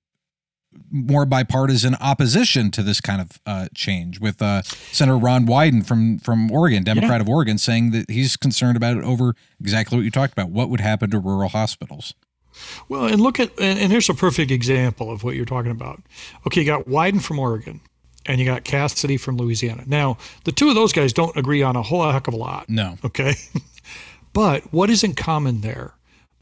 more 0.91 1.27
bipartisan 1.27 1.97
opposition 1.97 2.71
to 2.71 2.83
this 2.83 3.01
kind 3.01 3.21
of 3.21 3.41
uh, 3.45 3.67
change, 3.75 4.21
with 4.21 4.41
uh, 4.41 4.63
Senator 4.63 5.19
Ron 5.19 5.47
Wyden 5.47 5.85
from 5.85 6.19
from 6.21 6.49
Oregon, 6.51 6.85
Democrat 6.85 7.19
yeah. 7.19 7.23
of 7.23 7.29
Oregon, 7.29 7.59
saying 7.59 7.91
that 7.91 8.09
he's 8.09 8.37
concerned 8.37 8.77
about 8.77 8.97
it 8.97 9.03
over 9.03 9.35
exactly 9.61 9.99
what 9.99 10.05
you 10.05 10.13
talked 10.13 10.33
about. 10.33 10.51
What 10.51 10.71
would 10.71 10.81
happen 10.81 11.11
to 11.11 11.19
rural 11.19 11.49
hospitals? 11.49 12.15
Well, 12.89 13.07
and 13.07 13.21
look 13.21 13.41
at 13.41 13.51
and, 13.59 13.79
and 13.79 13.93
here's 13.93 14.09
a 14.09 14.15
perfect 14.15 14.51
example 14.51 15.11
of 15.11 15.25
what 15.25 15.35
you're 15.35 15.45
talking 15.45 15.71
about. 15.71 16.03
Okay, 16.47 16.61
you 16.61 16.67
got 16.67 16.87
Wyden 16.87 17.23
from 17.23 17.39
Oregon, 17.39 17.81
and 18.27 18.41
you 18.41 18.47
got 18.47 18.65
Cassidy 18.65 19.17
from 19.17 19.37
Louisiana. 19.37 19.85
Now, 19.87 20.19
the 20.45 20.53
two 20.53 20.69
of 20.69 20.75
those 20.75 20.93
guys 20.93 21.13
don't 21.13 21.37
agree 21.37 21.63
on 21.63 21.77
a 21.77 21.83
whole 21.83 22.11
heck 22.11 22.29
of 22.29 22.35
a 22.35 22.37
lot. 22.37 22.69
No. 22.69 22.99
Okay. 23.05 23.35
but 24.33 24.73
what 24.73 24.91
is 24.91 25.03
in 25.03 25.15
common 25.15 25.61
there? 25.61 25.95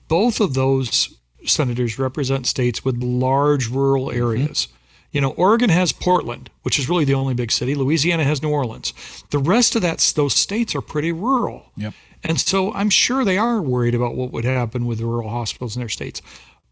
Both 0.08 0.40
of 0.40 0.54
those 0.54 1.16
senators 1.44 1.98
represent 1.98 2.46
states 2.46 2.84
with 2.84 3.02
large 3.02 3.68
rural 3.68 4.06
mm-hmm. 4.06 4.18
areas. 4.18 4.66
Mm-hmm. 4.66 4.76
You 5.12 5.20
know, 5.20 5.30
Oregon 5.30 5.70
has 5.70 5.92
Portland, 5.92 6.50
which 6.62 6.78
is 6.78 6.88
really 6.88 7.04
the 7.04 7.14
only 7.14 7.34
big 7.34 7.50
city. 7.50 7.74
Louisiana 7.74 8.22
has 8.24 8.42
New 8.42 8.50
Orleans. 8.50 8.94
The 9.30 9.38
rest 9.38 9.74
of 9.74 9.82
that 9.82 9.98
those 10.14 10.34
states 10.34 10.74
are 10.74 10.80
pretty 10.80 11.10
rural. 11.10 11.72
Yep. 11.76 11.94
And 12.22 12.38
so 12.38 12.72
I'm 12.72 12.90
sure 12.90 13.24
they 13.24 13.38
are 13.38 13.62
worried 13.62 13.94
about 13.94 14.14
what 14.14 14.32
would 14.32 14.44
happen 14.44 14.86
with 14.86 15.00
rural 15.00 15.30
hospitals 15.30 15.76
in 15.76 15.80
their 15.80 15.88
states. 15.88 16.20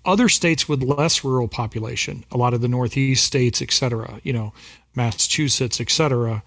Other 0.04 0.28
states 0.28 0.68
with 0.68 0.82
less 0.82 1.24
rural 1.24 1.48
population, 1.48 2.24
a 2.30 2.36
lot 2.36 2.54
of 2.54 2.60
the 2.60 2.68
Northeast 2.68 3.24
states, 3.24 3.60
et 3.60 3.72
cetera, 3.72 4.20
you 4.22 4.32
know, 4.32 4.52
Massachusetts, 4.94 5.80
et 5.80 5.90
cetera, 5.90 6.42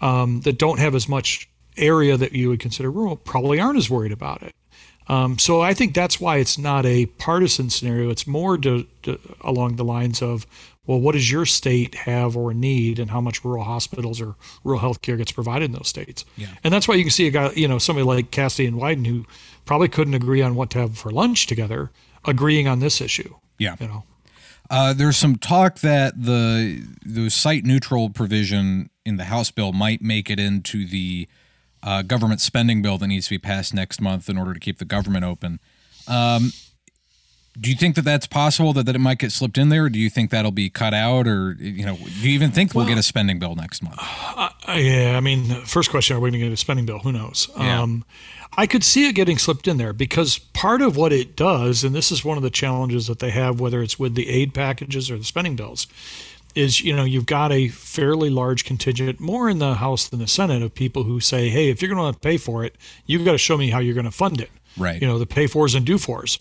um, 0.00 0.40
that 0.42 0.58
don't 0.58 0.78
have 0.78 0.94
as 0.94 1.08
much 1.08 1.48
area 1.76 2.16
that 2.16 2.32
you 2.32 2.48
would 2.48 2.60
consider 2.60 2.90
rural, 2.90 3.16
probably 3.16 3.60
aren't 3.60 3.78
as 3.78 3.90
worried 3.90 4.12
about 4.12 4.42
it. 4.42 4.54
Um, 5.08 5.38
so 5.38 5.60
I 5.60 5.72
think 5.72 5.94
that's 5.94 6.20
why 6.20 6.38
it's 6.38 6.58
not 6.58 6.84
a 6.84 7.06
partisan 7.06 7.70
scenario. 7.70 8.10
It's 8.10 8.26
more 8.26 8.58
to, 8.58 8.86
to, 9.02 9.18
along 9.42 9.76
the 9.76 9.84
lines 9.84 10.20
of 10.20 10.46
well, 10.86 11.00
what 11.00 11.12
does 11.12 11.30
your 11.30 11.46
state 11.46 11.94
have 11.94 12.36
or 12.36 12.54
need, 12.54 12.98
and 12.98 13.10
how 13.10 13.20
much 13.20 13.44
rural 13.44 13.64
hospitals 13.64 14.20
or 14.20 14.36
rural 14.64 14.80
health 14.80 15.02
care 15.02 15.16
gets 15.16 15.32
provided 15.32 15.66
in 15.66 15.72
those 15.72 15.88
states? 15.88 16.24
Yeah. 16.36 16.48
And 16.62 16.72
that's 16.72 16.86
why 16.86 16.94
you 16.94 17.02
can 17.02 17.10
see 17.10 17.26
a 17.26 17.30
guy, 17.30 17.50
you 17.52 17.68
know, 17.68 17.78
somebody 17.78 18.04
like 18.04 18.30
Cassidy 18.30 18.66
and 18.66 18.76
Wyden 18.76 19.06
who 19.06 19.24
probably 19.64 19.88
couldn't 19.88 20.14
agree 20.14 20.42
on 20.42 20.54
what 20.54 20.70
to 20.70 20.78
have 20.78 20.96
for 20.96 21.10
lunch 21.10 21.46
together, 21.46 21.90
agreeing 22.24 22.68
on 22.68 22.80
this 22.80 23.00
issue. 23.00 23.34
Yeah. 23.58 23.76
You 23.80 23.88
know. 23.88 24.04
Uh, 24.68 24.92
there's 24.92 25.16
some 25.16 25.36
talk 25.36 25.78
that 25.80 26.20
the 26.20 26.82
the 27.04 27.30
site 27.30 27.64
neutral 27.64 28.10
provision 28.10 28.90
in 29.04 29.16
the 29.16 29.24
House 29.24 29.50
bill 29.50 29.72
might 29.72 30.02
make 30.02 30.28
it 30.28 30.40
into 30.40 30.86
the 30.86 31.28
uh, 31.82 32.02
government 32.02 32.40
spending 32.40 32.82
bill 32.82 32.98
that 32.98 33.06
needs 33.06 33.26
to 33.26 33.34
be 33.34 33.38
passed 33.38 33.72
next 33.72 34.00
month 34.00 34.28
in 34.28 34.36
order 34.36 34.52
to 34.52 34.58
keep 34.60 34.78
the 34.78 34.84
government 34.84 35.24
open. 35.24 35.60
Um, 36.08 36.52
do 37.58 37.70
you 37.70 37.76
think 37.76 37.96
that 37.96 38.04
that's 38.04 38.26
possible 38.26 38.72
that, 38.74 38.86
that 38.86 38.94
it 38.94 39.00
might 39.00 39.18
get 39.18 39.32
slipped 39.32 39.58
in 39.58 39.68
there? 39.68 39.84
Or 39.84 39.88
do 39.88 39.98
you 39.98 40.10
think 40.10 40.30
that'll 40.30 40.50
be 40.50 40.68
cut 40.68 40.94
out? 40.94 41.26
Or 41.26 41.52
you 41.58 41.84
know 41.84 41.96
do 41.96 42.28
you 42.28 42.34
even 42.34 42.50
think 42.50 42.74
well, 42.74 42.84
we'll 42.84 42.94
get 42.94 42.98
a 42.98 43.02
spending 43.02 43.38
bill 43.38 43.54
next 43.54 43.82
month? 43.82 43.96
Uh, 43.98 44.50
yeah 44.68 45.16
i 45.16 45.20
mean 45.20 45.44
first 45.64 45.90
question 45.90 46.16
are 46.16 46.20
we 46.20 46.30
going 46.30 46.40
to 46.40 46.46
get 46.46 46.52
a 46.52 46.56
spending 46.56 46.86
bill? 46.86 46.98
Who 46.98 47.12
knows? 47.12 47.48
Yeah. 47.56 47.82
Um, 47.82 48.04
i 48.56 48.66
could 48.66 48.84
see 48.84 49.08
it 49.08 49.14
getting 49.14 49.38
slipped 49.38 49.68
in 49.68 49.76
there 49.76 49.92
because 49.92 50.38
part 50.38 50.82
of 50.82 50.96
what 50.96 51.12
it 51.12 51.36
does 51.36 51.84
and 51.84 51.94
this 51.94 52.10
is 52.10 52.24
one 52.24 52.36
of 52.36 52.42
the 52.42 52.50
challenges 52.50 53.06
that 53.06 53.18
they 53.18 53.30
have 53.30 53.60
whether 53.60 53.82
it's 53.82 53.98
with 53.98 54.14
the 54.14 54.28
aid 54.28 54.54
packages 54.54 55.10
or 55.10 55.18
the 55.18 55.24
spending 55.24 55.56
bills 55.56 55.86
is 56.54 56.80
you 56.80 56.94
know 56.94 57.04
you've 57.04 57.26
got 57.26 57.52
a 57.52 57.68
fairly 57.68 58.30
large 58.30 58.64
contingent 58.64 59.20
more 59.20 59.48
in 59.48 59.58
the 59.58 59.74
house 59.74 60.08
than 60.08 60.18
the 60.18 60.26
senate 60.26 60.62
of 60.62 60.74
people 60.74 61.04
who 61.04 61.20
say 61.20 61.48
hey 61.48 61.68
if 61.68 61.80
you're 61.80 61.94
going 61.94 62.12
to 62.12 62.18
pay 62.18 62.36
for 62.36 62.64
it 62.64 62.76
you've 63.06 63.24
got 63.24 63.32
to 63.32 63.38
show 63.38 63.56
me 63.56 63.70
how 63.70 63.78
you're 63.78 63.94
going 63.94 64.04
to 64.04 64.10
fund 64.10 64.40
it. 64.40 64.50
Right. 64.78 65.00
You 65.00 65.08
know 65.08 65.18
the 65.18 65.26
pay 65.26 65.46
fors 65.46 65.74
and 65.74 65.86
do 65.86 65.96
fors 65.96 66.38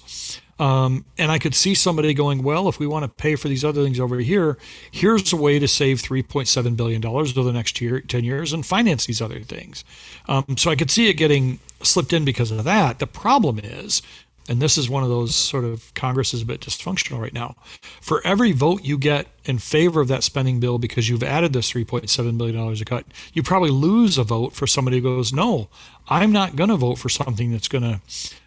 um, 0.57 1.05
and 1.17 1.31
I 1.31 1.39
could 1.39 1.53
see 1.53 1.75
somebody 1.75 2.13
going, 2.13 2.41
well, 2.41 2.69
if 2.69 2.79
we 2.79 2.87
want 2.87 3.03
to 3.03 3.09
pay 3.09 3.35
for 3.35 3.49
these 3.49 3.65
other 3.65 3.83
things 3.83 3.99
over 3.99 4.19
here, 4.19 4.57
here's 4.89 5.33
a 5.33 5.35
way 5.35 5.59
to 5.59 5.67
save 5.67 6.01
$3.7 6.01 6.77
billion 6.77 7.05
over 7.05 7.43
the 7.43 7.51
next 7.51 7.81
year, 7.81 7.99
10 7.99 8.23
years 8.23 8.53
and 8.53 8.65
finance 8.65 9.05
these 9.05 9.21
other 9.21 9.41
things. 9.41 9.83
Um, 10.27 10.55
so 10.57 10.71
I 10.71 10.75
could 10.75 10.89
see 10.89 11.09
it 11.09 11.15
getting 11.15 11.59
slipped 11.81 12.13
in 12.13 12.23
because 12.23 12.51
of 12.51 12.63
that. 12.63 12.99
The 12.99 13.07
problem 13.07 13.59
is, 13.59 14.01
and 14.47 14.61
this 14.61 14.77
is 14.77 14.89
one 14.89 15.03
of 15.03 15.09
those 15.09 15.35
sort 15.35 15.65
of 15.65 15.93
Congress 15.95 16.33
is 16.33 16.43
a 16.43 16.45
bit 16.45 16.61
dysfunctional 16.61 17.19
right 17.19 17.33
now. 17.33 17.55
For 17.99 18.21
every 18.25 18.51
vote 18.51 18.83
you 18.83 18.97
get 18.97 19.27
in 19.43 19.57
favor 19.57 20.01
of 20.01 20.07
that 20.07 20.23
spending 20.23 20.59
bill 20.59 20.77
because 20.77 21.09
you've 21.09 21.23
added 21.23 21.51
this 21.51 21.71
$3.7 21.71 22.37
billion 22.37 22.85
cut, 22.85 23.05
you 23.33 23.43
probably 23.43 23.71
lose 23.71 24.17
a 24.17 24.23
vote 24.23 24.53
for 24.53 24.67
somebody 24.67 24.97
who 24.97 25.15
goes, 25.15 25.33
no, 25.33 25.67
I'm 26.07 26.31
not 26.31 26.55
going 26.55 26.69
to 26.69 26.77
vote 26.77 26.99
for 26.99 27.09
something 27.09 27.51
that's 27.51 27.67
going 27.67 27.83
to 27.83 28.01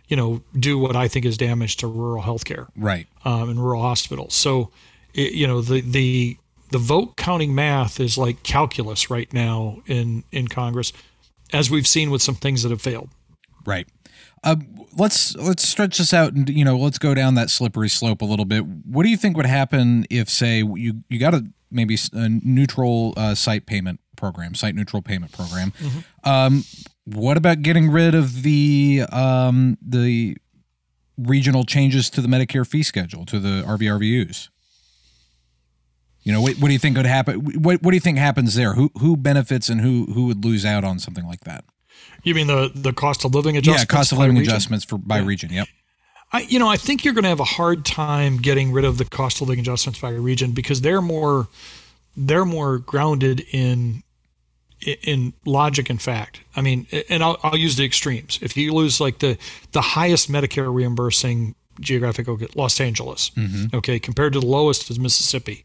you 0.09 0.17
know, 0.17 0.43
do 0.59 0.79
what 0.79 0.97
I 0.97 1.09
think 1.09 1.25
is 1.25 1.37
damage 1.37 1.77
to 1.79 1.87
rural 1.87 2.23
healthcare, 2.23 2.69
right, 2.77 3.07
um, 3.25 3.51
and 3.51 3.63
rural 3.63 3.83
hospitals. 3.83 4.35
So, 4.35 4.71
it, 5.15 5.33
you 5.33 5.47
know, 5.47 5.61
the 5.61 5.81
the 5.81 6.37
the 6.71 6.79
vote 6.79 7.17
counting 7.17 7.55
math 7.55 8.01
is 8.01 8.19
like 8.19 8.43
calculus 8.43 9.11
right 9.11 9.33
now 9.33 9.83
in 9.87 10.25
in 10.33 10.49
Congress, 10.49 10.93
as 11.53 11.71
we've 11.71 11.87
seen 11.87 12.11
with 12.11 12.23
some 12.23 12.35
things 12.35 12.63
that 12.63 12.71
have 12.71 12.83
failed. 12.83 13.11
Right. 13.65 13.87
Uh, 14.45 14.57
let's 14.97 15.35
let's 15.37 15.67
stretch 15.67 15.99
this 15.99 16.15
out 16.15 16.33
and 16.33 16.49
you 16.49 16.65
know 16.65 16.77
let's 16.77 16.99
go 16.99 17.15
down 17.15 17.35
that 17.35 17.51
slippery 17.51 17.89
slope 17.89 18.23
a 18.23 18.25
little 18.25 18.45
bit. 18.45 18.65
What 18.65 19.03
do 19.03 19.09
you 19.09 19.17
think 19.17 19.37
would 19.37 19.47
happen 19.47 20.07
if, 20.11 20.29
say, 20.29 20.59
you 20.59 21.03
you 21.09 21.19
got 21.19 21.35
a 21.35 21.45
maybe 21.71 21.97
a 22.13 22.29
neutral 22.29 23.15
uh, 23.17 23.35
site 23.35 23.67
payment 23.67 24.01
program, 24.17 24.55
site 24.55 24.75
neutral 24.75 25.03
payment 25.03 25.33
program? 25.33 25.73
Mm-hmm. 25.73 26.29
Um, 26.29 26.65
what 27.15 27.37
about 27.37 27.63
getting 27.63 27.91
rid 27.91 28.15
of 28.15 28.43
the 28.43 29.05
um, 29.13 29.79
the 29.81 30.37
regional 31.17 31.65
changes 31.65 32.11
to 32.11 32.21
the 32.21 32.29
Medicare 32.29 32.67
fee 32.67 32.83
schedule 32.83 33.25
to 33.27 33.39
the 33.39 33.63
RVRVUs? 33.67 34.49
You 36.23 36.33
know, 36.33 36.43
what, 36.43 36.57
what 36.57 36.67
do 36.67 36.73
you 36.75 36.79
think 36.79 36.97
would 36.97 37.07
happen? 37.07 37.41
What, 37.63 37.83
what 37.83 37.91
do 37.91 37.97
you 37.97 38.01
think 38.01 38.19
happens 38.19 38.55
there? 38.55 38.75
Who 38.75 38.91
who 38.99 39.17
benefits 39.17 39.69
and 39.69 39.81
who 39.81 40.07
who 40.13 40.27
would 40.27 40.45
lose 40.45 40.67
out 40.67 40.85
on 40.85 40.99
something 40.99 41.27
like 41.27 41.41
that? 41.41 41.65
You 42.23 42.35
mean 42.35 42.47
the 42.47 42.71
the 42.75 42.93
cost 42.93 43.25
of 43.25 43.35
living 43.35 43.57
adjustments? 43.57 43.91
Yeah, 43.91 43.97
cost 43.97 44.13
of 44.13 44.19
living 44.19 44.37
adjustments 44.39 44.85
for 44.85 44.99
by 44.99 45.19
yeah. 45.19 45.27
region. 45.27 45.53
Yep. 45.53 45.69
I, 46.31 46.41
you 46.41 46.59
know, 46.59 46.69
I 46.69 46.77
think 46.77 47.05
you're 47.05 47.15
going 47.15 47.23
to 47.25 47.31
have 47.31 47.41
a 47.41 47.45
hard 47.45 47.87
time 47.87 48.37
getting 48.37 48.71
rid 48.71 48.85
of 48.85 48.99
the 48.99 49.07
cost 49.07 49.41
of 49.41 49.49
living 49.49 49.61
adjustments 49.61 49.99
by 49.99 50.11
region 50.11 50.53
because 50.53 50.83
they're 50.83 51.01
more 51.01 51.49
they're 52.17 52.45
more 52.45 52.79
grounded 52.79 53.47
in 53.53 54.03
in 54.81 55.33
logic 55.45 55.91
and 55.91 56.01
fact. 56.01 56.41
I 56.55 56.61
mean, 56.61 56.87
and 57.09 57.23
I'll, 57.23 57.39
I'll 57.43 57.57
use 57.57 57.77
the 57.77 57.85
extremes. 57.85 58.39
If 58.43 58.57
you 58.57 58.73
lose 58.73 59.01
like 59.01 59.19
the 59.19 59.39
the 59.73 59.81
highest 59.81 60.31
Medicare 60.31 60.73
reimbursing 60.73 61.55
geographic 61.81 62.29
Los 62.57 62.81
Angeles, 62.81 63.31
mm-hmm. 63.31 63.77
okay, 63.77 63.99
compared 63.99 64.33
to 64.33 64.41
the 64.41 64.47
lowest 64.47 64.91
is 64.91 64.99
Mississippi. 64.99 65.65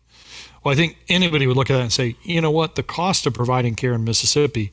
Well, 0.64 0.72
I 0.72 0.76
think 0.76 0.98
anybody 1.10 1.46
would 1.46 1.58
look 1.58 1.70
at 1.70 1.74
that 1.74 1.82
and 1.82 1.92
say, 1.92 2.16
you 2.24 2.40
know 2.40 2.52
what, 2.52 2.76
the 2.76 2.84
cost 2.84 3.26
of 3.26 3.34
providing 3.34 3.76
care 3.76 3.94
in 3.94 4.06
Mississippi 4.06 4.72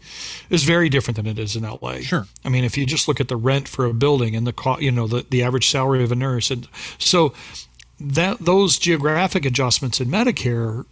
is 0.48 0.62
very 0.62 0.88
different 0.88 1.16
than 1.16 1.26
it 1.26 1.38
is 1.38 1.56
in 1.56 1.64
LA. 1.64 1.98
Sure. 1.98 2.26
I 2.44 2.48
mean, 2.48 2.62
if 2.62 2.78
you 2.78 2.86
just 2.86 3.08
look 3.08 3.20
at 3.20 3.26
the 3.26 3.36
rent 3.36 3.66
for 3.66 3.86
a 3.86 3.92
building 3.92 4.36
and 4.36 4.46
the 4.46 4.52
cost, 4.52 4.82
you 4.82 4.92
know, 4.92 5.08
the, 5.08 5.26
the 5.28 5.42
average 5.42 5.68
salary 5.68 6.04
of 6.04 6.12
a 6.12 6.14
nurse, 6.14 6.50
and 6.50 6.68
so 6.98 7.34
that 7.98 8.38
those 8.38 8.78
geographic 8.78 9.44
adjustments 9.44 10.00
in 10.00 10.08
Medicare, 10.08 10.84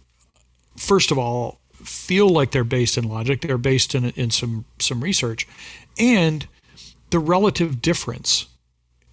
first 0.75 1.11
of 1.11 1.17
all, 1.17 1.59
feel 1.83 2.29
like 2.29 2.51
they're 2.51 2.63
based 2.63 2.97
in 2.97 3.05
logic. 3.05 3.41
They're 3.41 3.57
based 3.57 3.95
in 3.95 4.05
in 4.11 4.31
some 4.31 4.65
some 4.79 5.01
research, 5.01 5.47
and 5.97 6.47
the 7.09 7.19
relative 7.19 7.81
difference 7.81 8.47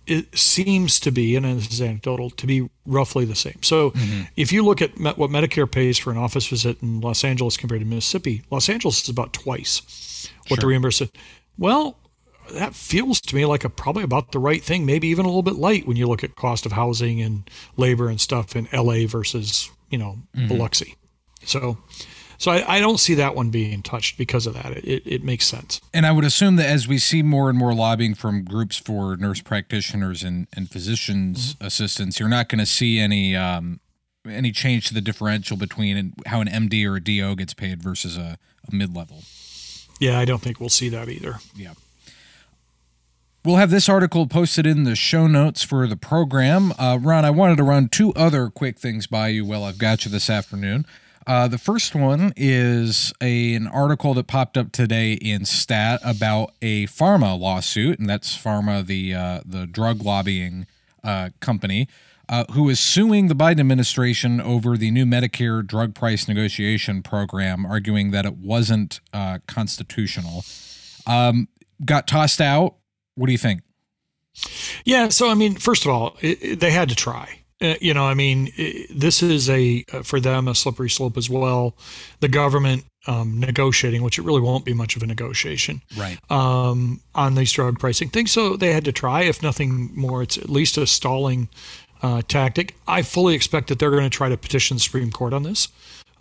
it 0.06 0.38
seems 0.38 1.00
to 1.00 1.10
be, 1.10 1.34
and 1.34 1.44
this 1.44 1.70
is 1.70 1.82
anecdotal, 1.82 2.30
to 2.30 2.46
be 2.46 2.70
roughly 2.86 3.24
the 3.24 3.34
same. 3.34 3.60
So, 3.62 3.90
mm-hmm. 3.90 4.22
if 4.36 4.52
you 4.52 4.64
look 4.64 4.80
at 4.80 4.96
what 4.98 5.30
Medicare 5.30 5.70
pays 5.70 5.98
for 5.98 6.12
an 6.12 6.16
office 6.16 6.46
visit 6.46 6.80
in 6.80 7.00
Los 7.00 7.24
Angeles 7.24 7.56
compared 7.56 7.80
to 7.80 7.86
Mississippi, 7.86 8.42
Los 8.50 8.68
Angeles 8.68 9.02
is 9.02 9.08
about 9.08 9.32
twice 9.32 10.30
what 10.48 10.60
sure. 10.60 10.62
the 10.62 10.66
reimbursement. 10.68 11.12
Well, 11.58 11.98
that 12.52 12.74
feels 12.74 13.20
to 13.22 13.34
me 13.34 13.44
like 13.46 13.64
a 13.64 13.68
probably 13.68 14.04
about 14.04 14.30
the 14.30 14.38
right 14.38 14.62
thing, 14.62 14.86
maybe 14.86 15.08
even 15.08 15.24
a 15.24 15.28
little 15.28 15.42
bit 15.42 15.56
light 15.56 15.88
when 15.88 15.96
you 15.96 16.06
look 16.06 16.22
at 16.22 16.36
cost 16.36 16.64
of 16.66 16.72
housing 16.72 17.20
and 17.20 17.50
labor 17.76 18.08
and 18.08 18.20
stuff 18.20 18.54
in 18.54 18.68
LA 18.72 19.06
versus 19.06 19.70
you 19.90 19.98
know 19.98 20.18
mm-hmm. 20.36 20.46
Biloxi. 20.46 20.94
So 21.44 21.78
So 22.38 22.50
I, 22.50 22.76
I 22.76 22.80
don't 22.80 22.98
see 22.98 23.14
that 23.14 23.34
one 23.34 23.50
being 23.50 23.82
touched 23.82 24.18
because 24.18 24.46
of 24.46 24.54
that. 24.54 24.72
It, 24.78 25.02
it 25.06 25.24
makes 25.24 25.46
sense. 25.46 25.80
And 25.92 26.06
I 26.06 26.12
would 26.12 26.24
assume 26.24 26.56
that 26.56 26.66
as 26.66 26.86
we 26.86 26.98
see 26.98 27.22
more 27.22 27.48
and 27.48 27.58
more 27.58 27.74
lobbying 27.74 28.14
from 28.14 28.44
groups 28.44 28.76
for 28.76 29.16
nurse 29.16 29.40
practitioners 29.40 30.22
and, 30.22 30.46
and 30.54 30.70
physicians 30.70 31.54
mm-hmm. 31.54 31.66
assistants, 31.66 32.20
you're 32.20 32.28
not 32.28 32.48
going 32.48 32.58
to 32.58 32.66
see 32.66 32.98
any 32.98 33.34
um, 33.34 33.80
any 34.28 34.50
change 34.50 34.88
to 34.88 34.94
the 34.94 35.00
differential 35.00 35.56
between 35.56 36.14
how 36.26 36.40
an 36.40 36.48
MD 36.48 36.88
or 36.88 36.96
a 36.96 37.00
DO 37.00 37.36
gets 37.36 37.54
paid 37.54 37.82
versus 37.82 38.16
a, 38.16 38.38
a 38.70 38.74
mid 38.74 38.96
level. 38.96 39.22
Yeah, 40.00 40.18
I 40.18 40.24
don't 40.24 40.42
think 40.42 40.60
we'll 40.60 40.68
see 40.68 40.88
that 40.90 41.08
either. 41.08 41.36
Yeah. 41.54 41.74
We'll 43.44 43.56
have 43.56 43.70
this 43.70 43.88
article 43.88 44.26
posted 44.26 44.66
in 44.66 44.82
the 44.82 44.96
show 44.96 45.28
notes 45.28 45.62
for 45.62 45.86
the 45.86 45.96
program. 45.96 46.72
Uh, 46.78 46.98
Ron, 47.00 47.24
I 47.24 47.30
wanted 47.30 47.56
to 47.58 47.62
run 47.62 47.88
two 47.88 48.12
other 48.14 48.50
quick 48.50 48.76
things 48.76 49.06
by 49.06 49.28
you 49.28 49.44
while 49.44 49.62
I've 49.62 49.78
got 49.78 50.04
you 50.04 50.10
this 50.10 50.28
afternoon. 50.28 50.84
Uh, 51.26 51.48
the 51.48 51.58
first 51.58 51.94
one 51.94 52.32
is 52.36 53.12
a, 53.20 53.54
an 53.54 53.66
article 53.66 54.14
that 54.14 54.26
popped 54.26 54.56
up 54.56 54.70
today 54.70 55.14
in 55.14 55.44
Stat 55.44 56.00
about 56.04 56.52
a 56.62 56.86
PhRMA 56.86 57.38
lawsuit, 57.38 57.98
and 57.98 58.08
that's 58.08 58.36
PhRMA, 58.36 58.86
the 58.86 59.14
uh, 59.14 59.40
the 59.44 59.66
drug 59.66 60.02
lobbying 60.02 60.66
uh, 61.02 61.30
company, 61.40 61.88
uh, 62.28 62.44
who 62.52 62.68
is 62.68 62.78
suing 62.78 63.26
the 63.26 63.34
Biden 63.34 63.60
administration 63.60 64.40
over 64.40 64.76
the 64.76 64.92
new 64.92 65.04
Medicare 65.04 65.66
drug 65.66 65.94
price 65.94 66.28
negotiation 66.28 67.02
program, 67.02 67.66
arguing 67.66 68.12
that 68.12 68.24
it 68.24 68.36
wasn't 68.36 69.00
uh, 69.12 69.38
constitutional. 69.48 70.44
Um, 71.06 71.48
got 71.84 72.06
tossed 72.06 72.40
out 72.40 72.76
what 73.16 73.26
do 73.26 73.32
you 73.32 73.38
think? 73.38 73.62
Yeah, 74.84 75.08
so 75.08 75.30
I 75.30 75.34
mean, 75.34 75.56
first 75.56 75.84
of 75.84 75.90
all, 75.90 76.16
it, 76.20 76.42
it, 76.42 76.60
they 76.60 76.70
had 76.70 76.88
to 76.90 76.94
try. 76.94 77.40
Uh, 77.60 77.74
you 77.80 77.94
know, 77.94 78.04
I 78.04 78.14
mean, 78.14 78.52
this 78.90 79.22
is 79.22 79.48
a 79.48 79.84
uh, 79.92 80.02
for 80.02 80.20
them 80.20 80.46
a 80.46 80.54
slippery 80.54 80.90
slope 80.90 81.16
as 81.16 81.30
well. 81.30 81.74
The 82.20 82.28
government 82.28 82.84
um, 83.06 83.40
negotiating, 83.40 84.02
which 84.02 84.18
it 84.18 84.22
really 84.22 84.42
won't 84.42 84.64
be 84.64 84.74
much 84.74 84.96
of 84.96 85.02
a 85.02 85.06
negotiation, 85.06 85.80
right? 85.96 86.18
Um, 86.30 87.00
on 87.14 87.34
these 87.34 87.52
drug 87.52 87.78
pricing 87.78 88.10
things, 88.10 88.30
so 88.30 88.56
they 88.56 88.72
had 88.72 88.84
to 88.84 88.92
try. 88.92 89.22
If 89.22 89.42
nothing 89.42 89.90
more, 89.94 90.22
it's 90.22 90.36
at 90.36 90.50
least 90.50 90.76
a 90.76 90.86
stalling 90.86 91.48
uh, 92.02 92.22
tactic. 92.28 92.74
I 92.86 93.02
fully 93.02 93.34
expect 93.34 93.68
that 93.68 93.78
they're 93.78 93.90
going 93.90 94.02
to 94.04 94.10
try 94.10 94.28
to 94.28 94.36
petition 94.36 94.76
the 94.76 94.80
Supreme 94.80 95.10
Court 95.10 95.32
on 95.32 95.42
this 95.42 95.68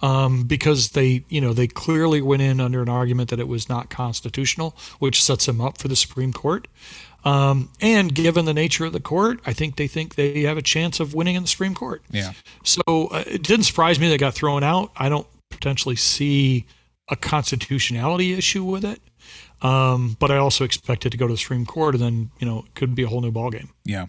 um, 0.01 0.43
because 0.43 0.89
they, 0.89 1.23
you 1.29 1.41
know, 1.41 1.53
they 1.53 1.67
clearly 1.67 2.21
went 2.21 2.41
in 2.41 2.59
under 2.59 2.81
an 2.81 2.89
argument 2.89 3.29
that 3.29 3.39
it 3.39 3.47
was 3.47 3.69
not 3.69 3.89
constitutional, 3.89 4.75
which 4.99 5.23
sets 5.23 5.45
them 5.45 5.61
up 5.61 5.77
for 5.77 5.87
the 5.87 5.95
Supreme 5.95 6.33
Court. 6.33 6.67
Um, 7.25 7.69
and 7.81 8.13
given 8.13 8.45
the 8.45 8.53
nature 8.53 8.85
of 8.85 8.93
the 8.93 8.99
court, 8.99 9.39
I 9.45 9.53
think 9.53 9.77
they 9.77 9.87
think 9.87 10.13
they 10.15 10.41
have 10.41 10.57
a 10.57 10.61
chance 10.61 10.99
of 10.99 11.15
winning 11.15 11.35
in 11.35 11.41
the 11.41 11.49
Supreme 11.49 11.73
Court. 11.73 12.03
Yeah. 12.11 12.33
So 12.63 12.81
uh, 12.87 13.23
it 13.25 13.41
didn't 13.41 13.65
surprise 13.65 13.99
me 13.99 14.07
they 14.07 14.17
got 14.17 14.35
thrown 14.35 14.63
out. 14.63 14.91
I 14.95 15.09
don't 15.09 15.27
potentially 15.49 15.95
see 15.95 16.67
a 17.09 17.15
constitutionality 17.15 18.33
issue 18.33 18.63
with 18.63 18.85
it. 18.85 19.01
Um, 19.61 20.17
but 20.19 20.31
I 20.31 20.37
also 20.37 20.63
expect 20.63 21.05
it 21.05 21.09
to 21.11 21.17
go 21.17 21.27
to 21.27 21.33
the 21.33 21.37
Supreme 21.37 21.65
Court, 21.65 21.95
and 21.95 22.03
then 22.03 22.31
you 22.39 22.45
know 22.45 22.65
it 22.67 22.75
could 22.75 22.93
be 22.93 23.03
a 23.03 23.07
whole 23.07 23.21
new 23.21 23.31
ballgame. 23.31 23.69
Yeah, 23.83 24.07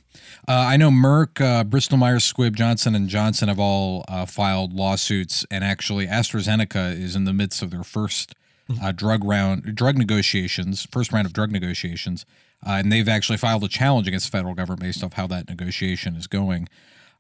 uh, 0.48 0.52
I 0.52 0.76
know 0.76 0.90
Merck, 0.90 1.40
uh, 1.40 1.64
Bristol 1.64 1.96
Myers 1.96 2.30
Squibb, 2.30 2.56
Johnson 2.56 2.94
and 2.94 3.08
Johnson 3.08 3.48
have 3.48 3.60
all 3.60 4.04
uh, 4.08 4.26
filed 4.26 4.72
lawsuits, 4.72 5.46
and 5.50 5.62
actually 5.64 6.08
AstraZeneca 6.08 7.00
is 7.00 7.14
in 7.14 7.24
the 7.24 7.32
midst 7.32 7.62
of 7.62 7.70
their 7.70 7.84
first 7.84 8.34
hmm. 8.66 8.84
uh, 8.84 8.92
drug 8.92 9.24
round, 9.24 9.74
drug 9.74 9.96
negotiations, 9.96 10.86
first 10.90 11.12
round 11.12 11.26
of 11.26 11.32
drug 11.32 11.52
negotiations, 11.52 12.26
uh, 12.66 12.72
and 12.72 12.92
they've 12.92 13.08
actually 13.08 13.38
filed 13.38 13.64
a 13.64 13.68
challenge 13.68 14.08
against 14.08 14.30
the 14.30 14.36
federal 14.36 14.54
government 14.54 14.82
based 14.82 15.04
off 15.04 15.14
how 15.14 15.26
that 15.26 15.48
negotiation 15.48 16.16
is 16.16 16.26
going. 16.26 16.68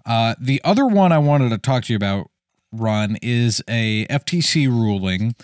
Uh, 0.04 0.34
the 0.40 0.60
other 0.64 0.86
one 0.86 1.12
I 1.12 1.18
wanted 1.18 1.50
to 1.50 1.58
talk 1.58 1.84
to 1.84 1.92
you 1.92 1.96
about, 1.96 2.30
Ron, 2.72 3.16
is 3.22 3.62
a 3.68 4.06
FTC 4.06 4.68
ruling 4.68 5.34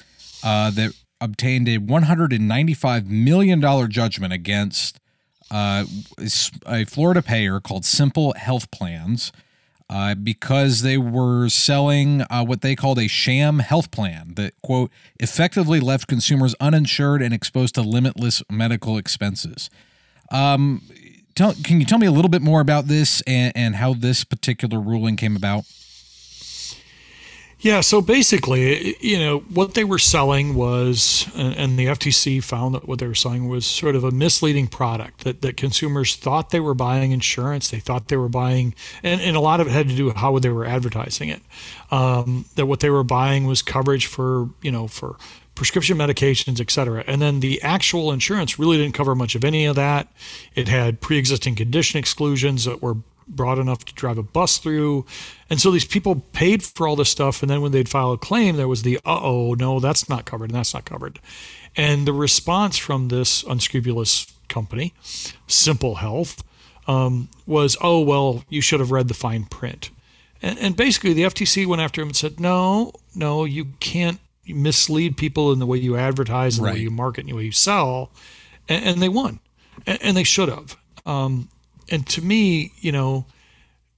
that 0.43 0.95
obtained 1.21 1.69
a 1.69 1.79
$195 1.79 3.07
million 3.07 3.91
judgment 3.91 4.33
against 4.33 4.99
uh, 5.53 5.85
a 6.67 6.85
Florida 6.85 7.23
payer 7.23 7.61
called 7.61 7.85
Simple 7.85 8.33
Health 8.35 8.71
Plans 8.71 9.33
uh, 9.91 10.15
because 10.15 10.81
they 10.81 10.97
were 10.97 11.49
selling 11.51 12.23
uh, 12.23 12.43
what 12.43 12.63
they 12.63 12.75
called 12.75 12.99
a 12.99 13.07
sham 13.07 13.59
health 13.59 13.91
plan 13.91 14.33
that, 14.37 14.55
quote, 14.63 14.91
effectively 15.21 15.79
left 15.79 16.09
consumers 16.09 16.55
uninsured 16.61 17.21
and 17.21 17.35
exposed 17.35 17.75
to 17.75 17.83
limitless 17.83 18.43
medical 18.51 18.97
expenses. 18.97 19.69
Um, 20.33 20.83
tell, 21.35 21.55
can 21.63 21.79
you 21.79 21.87
tell 21.87 21.99
me 21.99 22.07
a 22.07 22.13
little 22.13 22.31
bit 22.31 22.43
more 22.43 22.61
about 22.61 22.87
this 22.87 23.21
and, 23.27 23.53
and 23.55 23.77
how 23.77 23.95
this 23.95 24.25
particular 24.25 24.81
ruling 24.81 25.17
came 25.17 25.37
about? 25.37 25.65
Yeah, 27.63 27.81
so 27.81 28.03
basically, 28.03 28.97
you 29.01 29.21
know, 29.21 29.39
what 29.39 29.75
they 29.75 29.85
were 29.85 29.99
selling 29.99 30.57
was, 30.57 31.31
and 31.37 31.79
the 31.79 31.87
FTC 31.87 32.43
found 32.43 32.75
that 32.75 32.89
what 32.89 32.99
they 32.99 33.07
were 33.07 33.15
selling 33.15 33.49
was 33.49 33.65
sort 33.65 33.95
of 33.95 34.03
a 34.03 34.11
misleading 34.11 34.67
product 34.67 35.23
that, 35.23 35.43
that 35.43 35.57
consumers 35.57 36.17
thought 36.17 36.51
they 36.51 36.59
were 36.59 36.75
buying 36.75 37.13
insurance. 37.13 37.71
They 37.71 37.79
thought 37.79 38.09
they 38.09 38.17
were 38.17 38.29
buying, 38.29 38.75
and, 39.05 39.21
and 39.21 39.37
a 39.37 39.41
lot 39.41 39.61
of 39.61 39.69
it 39.69 39.71
had 39.71 39.89
to 39.91 39.95
do 39.95 40.05
with 40.05 40.17
how 40.17 40.37
they 40.41 40.49
were 40.49 40.65
advertising 40.65 41.29
it. 41.29 41.41
Um, 41.93 42.47
that 42.57 42.67
what 42.67 42.81
they 42.81 42.91
were 42.91 43.05
buying 43.05 43.47
was 43.47 43.63
coverage 43.63 44.07
for, 44.07 44.49
you 44.61 44.73
know, 44.73 44.89
for 44.89 45.15
prescription 45.55 45.99
medications, 45.99 46.61
et 46.61 46.71
cetera. 46.71 47.05
And 47.07 47.21
then 47.21 47.41
the 47.41 47.61
actual 47.63 48.13
insurance 48.13 48.59
really 48.59 48.79
didn't 48.79 48.95
cover 48.95 49.15
much 49.15 49.35
of 49.35 49.45
any 49.45 49.67
of 49.67 49.77
that. 49.77 50.09
It 50.55 50.69
had 50.69 51.01
pre 51.01 51.19
existing 51.19 51.57
condition 51.57 51.99
exclusions 51.99 52.65
that 52.65 52.83
were 52.83 52.97
broad 53.29 53.59
enough 53.59 53.85
to 53.85 53.95
drive 53.95 54.19
a 54.19 54.23
bus 54.23 54.59
through. 54.59 55.07
And 55.49 55.61
so 55.61 55.71
these 55.71 55.85
people 55.85 56.23
paid 56.33 56.63
for 56.63 56.89
all 56.89 56.97
this 56.97 57.11
stuff. 57.11 57.43
And 57.43 57.51
then 57.51 57.61
when 57.63 57.73
they'd 57.73 57.89
file 57.89 58.13
a 58.13 58.19
claim, 58.19 58.57
there 58.57 58.69
was 58.69 58.83
the, 58.83 58.97
uh 59.05 59.21
oh, 59.23 59.55
no, 59.55 59.81
that's 59.81 60.09
not 60.09 60.25
covered 60.25 60.51
and 60.51 60.55
that's 60.59 60.75
not 60.75 60.85
covered. 60.85 61.21
And 61.77 62.07
the 62.07 62.13
response 62.13 62.77
from 62.77 63.09
this 63.09 63.43
unscrupulous 63.45 64.33
company, 64.49 64.93
Simple 65.47 65.97
Health, 65.97 66.43
um, 66.87 67.29
was, 67.47 67.77
oh, 67.81 68.01
well, 68.01 68.45
you 68.49 68.61
should 68.61 68.81
have 68.81 68.91
read 68.91 69.09
the 69.09 69.15
fine 69.15 69.45
print. 69.45 69.91
And, 70.43 70.59
and 70.59 70.77
basically, 70.77 71.13
the 71.13 71.23
FTC 71.23 71.67
went 71.67 71.81
after 71.81 72.03
him 72.03 72.09
and 72.09 72.17
said, 72.17 72.41
no, 72.41 72.93
no, 73.15 73.45
you 73.45 73.67
can't 73.81 74.19
mislead 74.47 75.17
people 75.17 75.53
in 75.53 75.59
the 75.59 75.67
way 75.67 75.79
you 75.79 75.97
advertise, 75.97 76.59
and 76.59 76.65
right. 76.65 76.73
the 76.73 76.79
way 76.79 76.83
you 76.83 76.91
market, 76.91 77.23
and 77.23 77.31
the 77.31 77.37
way 77.37 77.45
you 77.45 77.53
sell. 77.53 78.11
And, 78.69 78.85
and 78.85 79.03
they 79.03 79.09
won. 79.09 79.41
And, 79.87 79.99
and, 80.03 80.17
they 80.17 80.25
should 80.25 80.49
have. 80.49 80.77
Um, 81.07 81.49
and 81.91 82.07
to 82.09 82.23
me, 82.23 82.73
you 82.79 82.93
know, 82.93 83.27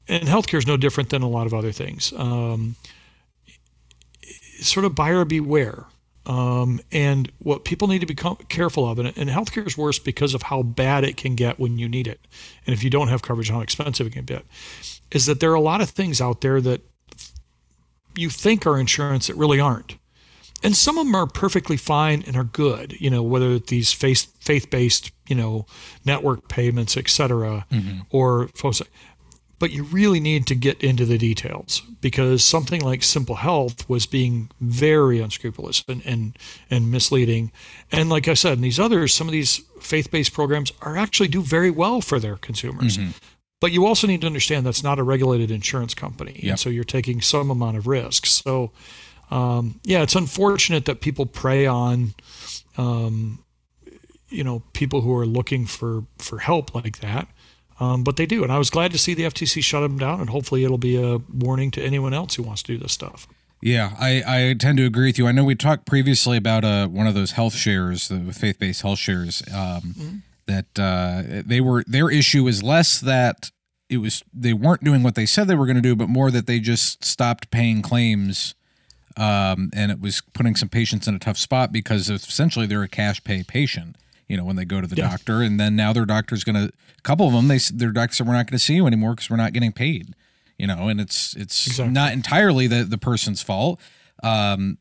and 0.08 0.28
healthcare 0.28 0.58
is 0.58 0.66
no 0.66 0.76
different 0.76 1.10
than 1.10 1.22
a 1.22 1.28
lot 1.28 1.46
of 1.46 1.54
other 1.54 1.72
things. 1.72 2.12
Um, 2.16 2.76
sort 4.60 4.84
of 4.84 4.94
buyer 4.94 5.24
beware. 5.24 5.84
Um, 6.26 6.80
and 6.90 7.30
what 7.40 7.64
people 7.64 7.86
need 7.86 8.00
to 8.00 8.06
be 8.06 8.14
careful 8.14 8.88
of, 8.88 8.98
and, 8.98 9.12
and 9.16 9.28
healthcare 9.28 9.66
is 9.66 9.76
worse 9.76 9.98
because 9.98 10.32
of 10.32 10.42
how 10.42 10.62
bad 10.62 11.04
it 11.04 11.18
can 11.18 11.34
get 11.34 11.58
when 11.58 11.78
you 11.78 11.86
need 11.86 12.06
it. 12.06 12.18
And 12.66 12.72
if 12.72 12.82
you 12.82 12.88
don't 12.88 13.08
have 13.08 13.20
coverage, 13.20 13.50
how 13.50 13.60
expensive 13.60 14.06
it 14.06 14.14
can 14.14 14.24
get, 14.24 14.44
is 15.10 15.26
that 15.26 15.40
there 15.40 15.50
are 15.50 15.54
a 15.54 15.60
lot 15.60 15.82
of 15.82 15.90
things 15.90 16.22
out 16.22 16.40
there 16.40 16.62
that 16.62 16.80
you 18.16 18.30
think 18.30 18.66
are 18.66 18.78
insurance 18.78 19.26
that 19.26 19.36
really 19.36 19.60
aren't. 19.60 19.96
And 20.64 20.74
some 20.74 20.98
of 20.98 21.06
them 21.06 21.14
are 21.14 21.26
perfectly 21.26 21.76
fine 21.76 22.24
and 22.26 22.36
are 22.36 22.44
good, 22.44 22.98
you 23.00 23.10
know, 23.10 23.22
whether 23.22 23.58
these 23.58 23.92
faith 23.92 24.34
faith 24.40 24.70
based, 24.70 25.12
you 25.28 25.36
know, 25.36 25.66
network 26.04 26.48
payments, 26.48 26.96
et 26.96 27.08
cetera, 27.08 27.66
mm-hmm. 27.70 28.00
or 28.10 28.48
but 29.58 29.70
you 29.70 29.84
really 29.84 30.20
need 30.20 30.46
to 30.48 30.54
get 30.54 30.82
into 30.82 31.04
the 31.04 31.16
details 31.16 31.82
because 32.00 32.44
something 32.44 32.80
like 32.80 33.02
Simple 33.02 33.36
Health 33.36 33.88
was 33.88 34.04
being 34.04 34.50
very 34.60 35.20
unscrupulous 35.20 35.84
and, 35.88 36.04
and, 36.04 36.36
and 36.70 36.90
misleading. 36.90 37.52
And 37.90 38.10
like 38.10 38.28
I 38.28 38.34
said, 38.34 38.54
in 38.54 38.60
these 38.60 38.80
others, 38.80 39.14
some 39.14 39.28
of 39.28 39.32
these 39.32 39.62
faith 39.80 40.10
based 40.10 40.34
programs 40.34 40.72
are 40.82 40.96
actually 40.96 41.28
do 41.28 41.40
very 41.40 41.70
well 41.70 42.00
for 42.00 42.18
their 42.18 42.36
consumers. 42.36 42.98
Mm-hmm. 42.98 43.10
But 43.60 43.72
you 43.72 43.86
also 43.86 44.06
need 44.06 44.20
to 44.22 44.26
understand 44.26 44.66
that's 44.66 44.82
not 44.82 44.98
a 44.98 45.02
regulated 45.02 45.50
insurance 45.50 45.94
company. 45.94 46.40
Yep. 46.42 46.50
And 46.50 46.60
so 46.60 46.68
you're 46.68 46.84
taking 46.84 47.22
some 47.22 47.50
amount 47.50 47.78
of 47.78 47.86
risk. 47.86 48.26
So, 48.26 48.72
um, 49.30 49.80
yeah, 49.84 50.02
it's 50.02 50.14
unfortunate 50.14 50.84
that 50.86 51.00
people 51.00 51.26
prey 51.26 51.66
on, 51.66 52.14
um, 52.76 53.44
you 54.28 54.44
know, 54.44 54.62
people 54.72 55.00
who 55.00 55.14
are 55.16 55.26
looking 55.26 55.66
for, 55.66 56.04
for 56.18 56.38
help 56.38 56.74
like 56.74 56.98
that. 57.00 57.28
Um, 57.80 58.04
but 58.04 58.16
they 58.16 58.26
do. 58.26 58.44
And 58.44 58.52
I 58.52 58.58
was 58.58 58.70
glad 58.70 58.92
to 58.92 58.98
see 58.98 59.14
the 59.14 59.24
FTC 59.24 59.62
shut 59.62 59.82
them 59.82 59.98
down, 59.98 60.20
and 60.20 60.30
hopefully 60.30 60.64
it'll 60.64 60.78
be 60.78 60.96
a 60.96 61.18
warning 61.32 61.70
to 61.72 61.82
anyone 61.82 62.14
else 62.14 62.36
who 62.36 62.42
wants 62.44 62.62
to 62.64 62.72
do 62.72 62.78
this 62.78 62.92
stuff. 62.92 63.26
Yeah, 63.60 63.96
I, 63.98 64.22
I 64.26 64.54
tend 64.54 64.76
to 64.78 64.84
agree 64.84 65.08
with 65.08 65.18
you. 65.18 65.26
I 65.26 65.32
know 65.32 65.42
we 65.42 65.54
talked 65.54 65.86
previously 65.86 66.36
about 66.36 66.64
uh, 66.64 66.86
one 66.86 67.06
of 67.06 67.14
those 67.14 67.32
health 67.32 67.54
shares, 67.54 68.08
the 68.08 68.32
faith 68.32 68.58
based 68.58 68.82
health 68.82 68.98
shares, 68.98 69.42
um, 69.48 69.80
mm-hmm. 69.80 70.16
that 70.46 70.78
uh, 70.78 71.42
they 71.46 71.62
were 71.62 71.82
their 71.86 72.10
issue 72.10 72.46
is 72.46 72.62
less 72.62 73.00
that 73.00 73.50
it 73.88 73.98
was 73.98 74.22
they 74.34 74.52
weren't 74.52 74.84
doing 74.84 75.02
what 75.02 75.14
they 75.14 75.24
said 75.24 75.48
they 75.48 75.54
were 75.54 75.64
going 75.64 75.76
to 75.76 75.82
do, 75.82 75.96
but 75.96 76.10
more 76.10 76.30
that 76.30 76.46
they 76.46 76.60
just 76.60 77.04
stopped 77.04 77.50
paying 77.50 77.80
claims, 77.80 78.54
um, 79.16 79.70
and 79.74 79.90
it 79.90 80.00
was 80.00 80.22
putting 80.32 80.56
some 80.56 80.68
patients 80.68 81.06
in 81.06 81.14
a 81.14 81.18
tough 81.18 81.38
spot 81.38 81.72
because 81.72 82.10
essentially 82.10 82.66
they're 82.66 82.82
a 82.82 82.88
cash 82.88 83.22
pay 83.24 83.42
patient 83.42 83.96
you 84.28 84.36
know, 84.36 84.44
when 84.44 84.56
they 84.56 84.64
go 84.64 84.80
to 84.80 84.86
the 84.86 84.96
yeah. 84.96 85.10
doctor, 85.10 85.42
and 85.42 85.60
then 85.60 85.76
now 85.76 85.92
their 85.92 86.04
doctor's 86.04 86.44
going 86.44 86.56
to. 86.56 86.72
A 86.98 87.02
couple 87.02 87.26
of 87.26 87.34
them, 87.34 87.48
they 87.48 87.58
their 87.58 87.90
doctor 87.90 88.14
said 88.16 88.26
we're 88.26 88.32
not 88.32 88.46
going 88.46 88.58
to 88.58 88.64
see 88.64 88.74
you 88.74 88.86
anymore 88.86 89.14
because 89.14 89.28
we're 89.28 89.36
not 89.36 89.52
getting 89.52 89.72
paid. 89.72 90.14
You 90.58 90.66
know, 90.66 90.88
and 90.88 91.00
it's 91.00 91.34
it's 91.34 91.66
exactly. 91.66 91.92
not 91.92 92.12
entirely 92.12 92.66
the 92.66 92.84
the 92.84 92.98
person's 92.98 93.42
fault. 93.42 93.80
Um, 94.22 94.78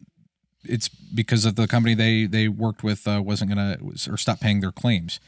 it's 0.63 0.87
because 0.87 1.43
of 1.43 1.55
the 1.55 1.67
company 1.67 1.95
they 1.95 2.25
they 2.25 2.47
worked 2.47 2.83
with 2.83 3.07
uh, 3.07 3.21
wasn't 3.23 3.49
gonna 3.49 3.77
or 4.09 4.17
stop 4.17 4.39
paying 4.39 4.61
their 4.61 4.71
claims. 4.71 5.19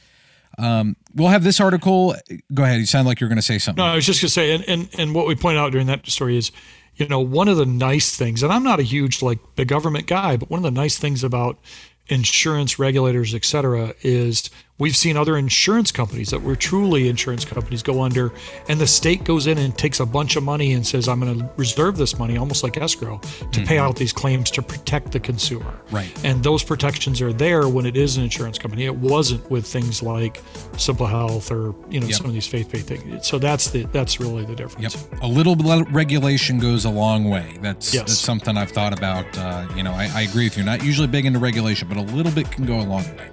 Um, 0.58 0.96
we'll 1.14 1.30
have 1.30 1.44
this 1.44 1.60
article. 1.60 2.16
Go 2.54 2.64
ahead. 2.64 2.80
You 2.80 2.86
sound 2.86 3.08
like 3.08 3.20
you're 3.20 3.28
going 3.28 3.36
to 3.36 3.42
say 3.42 3.60
something. 3.60 3.84
No, 3.84 3.92
I 3.92 3.96
was 3.96 4.06
just 4.06 4.22
going 4.22 4.28
to 4.28 4.34
say, 4.34 4.56
and, 4.56 4.64
and 4.70 4.90
and 4.98 5.14
what 5.14 5.28
we 5.28 5.36
point 5.36 5.58
out 5.58 5.74
during 5.74 5.88
that 5.88 6.08
story 6.08 6.38
is, 6.38 6.54
you 6.98 7.08
know, 7.08 7.20
one 7.20 7.48
of 7.48 7.58
the 7.58 7.66
nice 7.66 8.16
things, 8.16 8.44
and 8.44 8.52
I'm 8.52 8.64
not 8.64 8.80
a 8.80 8.84
huge 8.84 9.22
like 9.22 9.40
big 9.56 9.68
government 9.68 10.08
guy, 10.08 10.38
but 10.38 10.50
one 10.50 10.60
of 10.60 10.64
the 10.64 10.72
nice 10.72 10.98
things 10.98 11.24
about 11.24 11.58
insurance 12.08 12.80
regulators, 12.80 13.34
et 13.34 13.46
cetera, 13.46 13.94
is 14.02 14.50
we've 14.78 14.96
seen 14.96 15.16
other 15.16 15.38
insurance 15.38 15.92
companies 15.92 16.30
that 16.30 16.42
were 16.42 16.56
truly 16.56 17.08
insurance 17.08 17.46
companies 17.46 17.82
go 17.82 18.02
under, 18.02 18.32
and 18.68 18.80
the 18.80 18.88
state 18.88 19.24
goes 19.24 19.48
in 19.48 19.58
and 19.58 19.78
takes 19.78 20.00
a 20.00 20.06
bunch 20.06 20.36
of 20.36 20.44
money 20.44 20.74
and 20.74 20.86
says, 20.86 21.08
I'm 21.08 21.20
going 21.20 21.40
to 21.40 21.50
reserve 21.56 21.98
this 21.98 22.20
money, 22.20 22.38
almost 22.38 22.64
like 22.64 22.78
escrow, 22.78 23.20
to 23.20 23.26
mm-hmm. 23.26 23.64
pay 23.66 23.78
out 23.78 23.96
these 23.96 24.12
claims 24.14 24.52
to 24.52 24.62
protect 24.62 25.12
the 25.12 25.20
consumer. 25.20 25.80
Right. 25.92 26.12
And 26.26 26.44
those 26.44 26.64
protections 26.64 27.22
are 27.22 27.32
there 27.32 27.70
when 27.70 27.86
it 27.86 27.96
is 27.96 28.18
an 28.18 28.24
insurance 28.24 28.58
company. 28.58 28.86
It 28.86 28.96
wasn't 28.96 29.50
with 29.50 29.66
things 29.66 30.04
like 30.04 30.42
Simple 30.78 31.06
Health 31.06 31.52
or 31.52 31.74
you 31.90 32.00
know 32.00 32.08
yep. 32.08 32.16
some 32.16 32.26
of 32.26 32.34
these 32.34 32.48
faith-based 32.48 32.88
things. 32.88 33.28
So 33.28 33.40
that's 33.40 33.70
the 33.70 33.84
that's 33.86 34.20
really 34.20 34.46
the 34.46 34.56
difference. 34.56 34.96
Yep. 34.96 35.22
A 35.22 35.28
little 35.28 35.56
bit 35.56 35.66
of 35.68 35.94
regulation 35.94 36.60
goes 36.60 36.86
a 36.86 36.90
long 36.90 37.30
way. 37.30 37.58
That's 37.62 37.94
yes. 37.94 38.04
that's 38.04 38.20
something 38.20 38.58
I've 38.58 38.72
thought 38.72 38.98
about. 38.98 39.26
Uh, 39.38 39.68
you 39.76 39.84
know, 39.84 39.92
I, 39.92 40.10
I 40.14 40.22
agree 40.22 40.46
with 40.46 40.58
you. 40.58 40.64
Not 40.64 40.84
usually 40.84 41.08
big 41.08 41.26
into 41.26 41.40
regulation, 41.40 41.88
but 41.88 41.98
a 41.98 42.02
little 42.02 42.32
bit 42.32 42.52
can 42.52 42.66
go 42.66 42.80
a 42.80 42.84
long 42.84 43.04
way. 43.16 43.30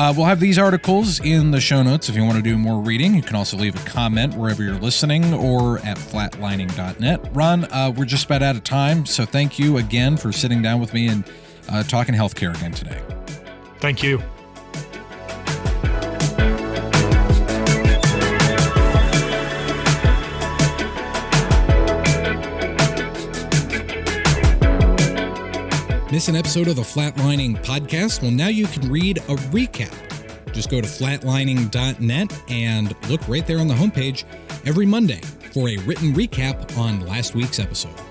Uh, 0.00 0.14
we'll 0.16 0.24
have 0.24 0.40
these 0.40 0.58
articles 0.58 1.20
in 1.20 1.50
the 1.50 1.60
show 1.60 1.82
notes 1.82 2.08
if 2.08 2.16
you 2.16 2.24
want 2.24 2.34
to 2.34 2.42
do 2.42 2.56
more 2.56 2.80
reading. 2.80 3.14
You 3.14 3.20
can 3.20 3.36
also 3.36 3.58
leave 3.58 3.76
a 3.76 3.86
comment 3.86 4.32
wherever 4.34 4.62
you're 4.62 4.78
listening 4.78 5.34
or 5.34 5.76
at 5.80 5.98
flatlining.net. 5.98 7.28
Ron, 7.34 7.66
uh, 7.66 7.92
we're 7.94 8.06
just 8.06 8.24
about 8.24 8.40
out 8.40 8.56
of 8.56 8.64
time, 8.64 9.04
so 9.04 9.26
thank 9.26 9.58
you 9.58 9.76
again 9.76 10.16
for 10.16 10.32
sitting 10.32 10.62
down 10.62 10.80
with 10.80 10.94
me 10.94 11.08
and 11.08 11.30
uh, 11.68 11.82
talking 11.82 12.14
healthcare 12.14 12.56
again 12.56 12.72
today. 12.72 12.98
Thank 13.80 14.02
you. 14.02 14.22
Miss 26.12 26.26
an 26.26 26.34
episode 26.34 26.66
of 26.66 26.74
the 26.74 26.82
Flatlining 26.82 27.62
podcast? 27.62 28.20
Well, 28.20 28.32
now 28.32 28.48
you 28.48 28.66
can 28.66 28.90
read 28.90 29.18
a 29.18 29.36
recap. 29.52 29.94
Just 30.52 30.68
go 30.68 30.80
to 30.80 30.86
flatlining.net 30.88 32.42
and 32.50 33.08
look 33.08 33.28
right 33.28 33.46
there 33.46 33.60
on 33.60 33.68
the 33.68 33.74
homepage 33.74 34.24
every 34.66 34.86
Monday 34.86 35.20
for 35.52 35.68
a 35.68 35.76
written 35.78 36.12
recap 36.12 36.76
on 36.76 37.06
last 37.06 37.36
week's 37.36 37.60
episode. 37.60 38.09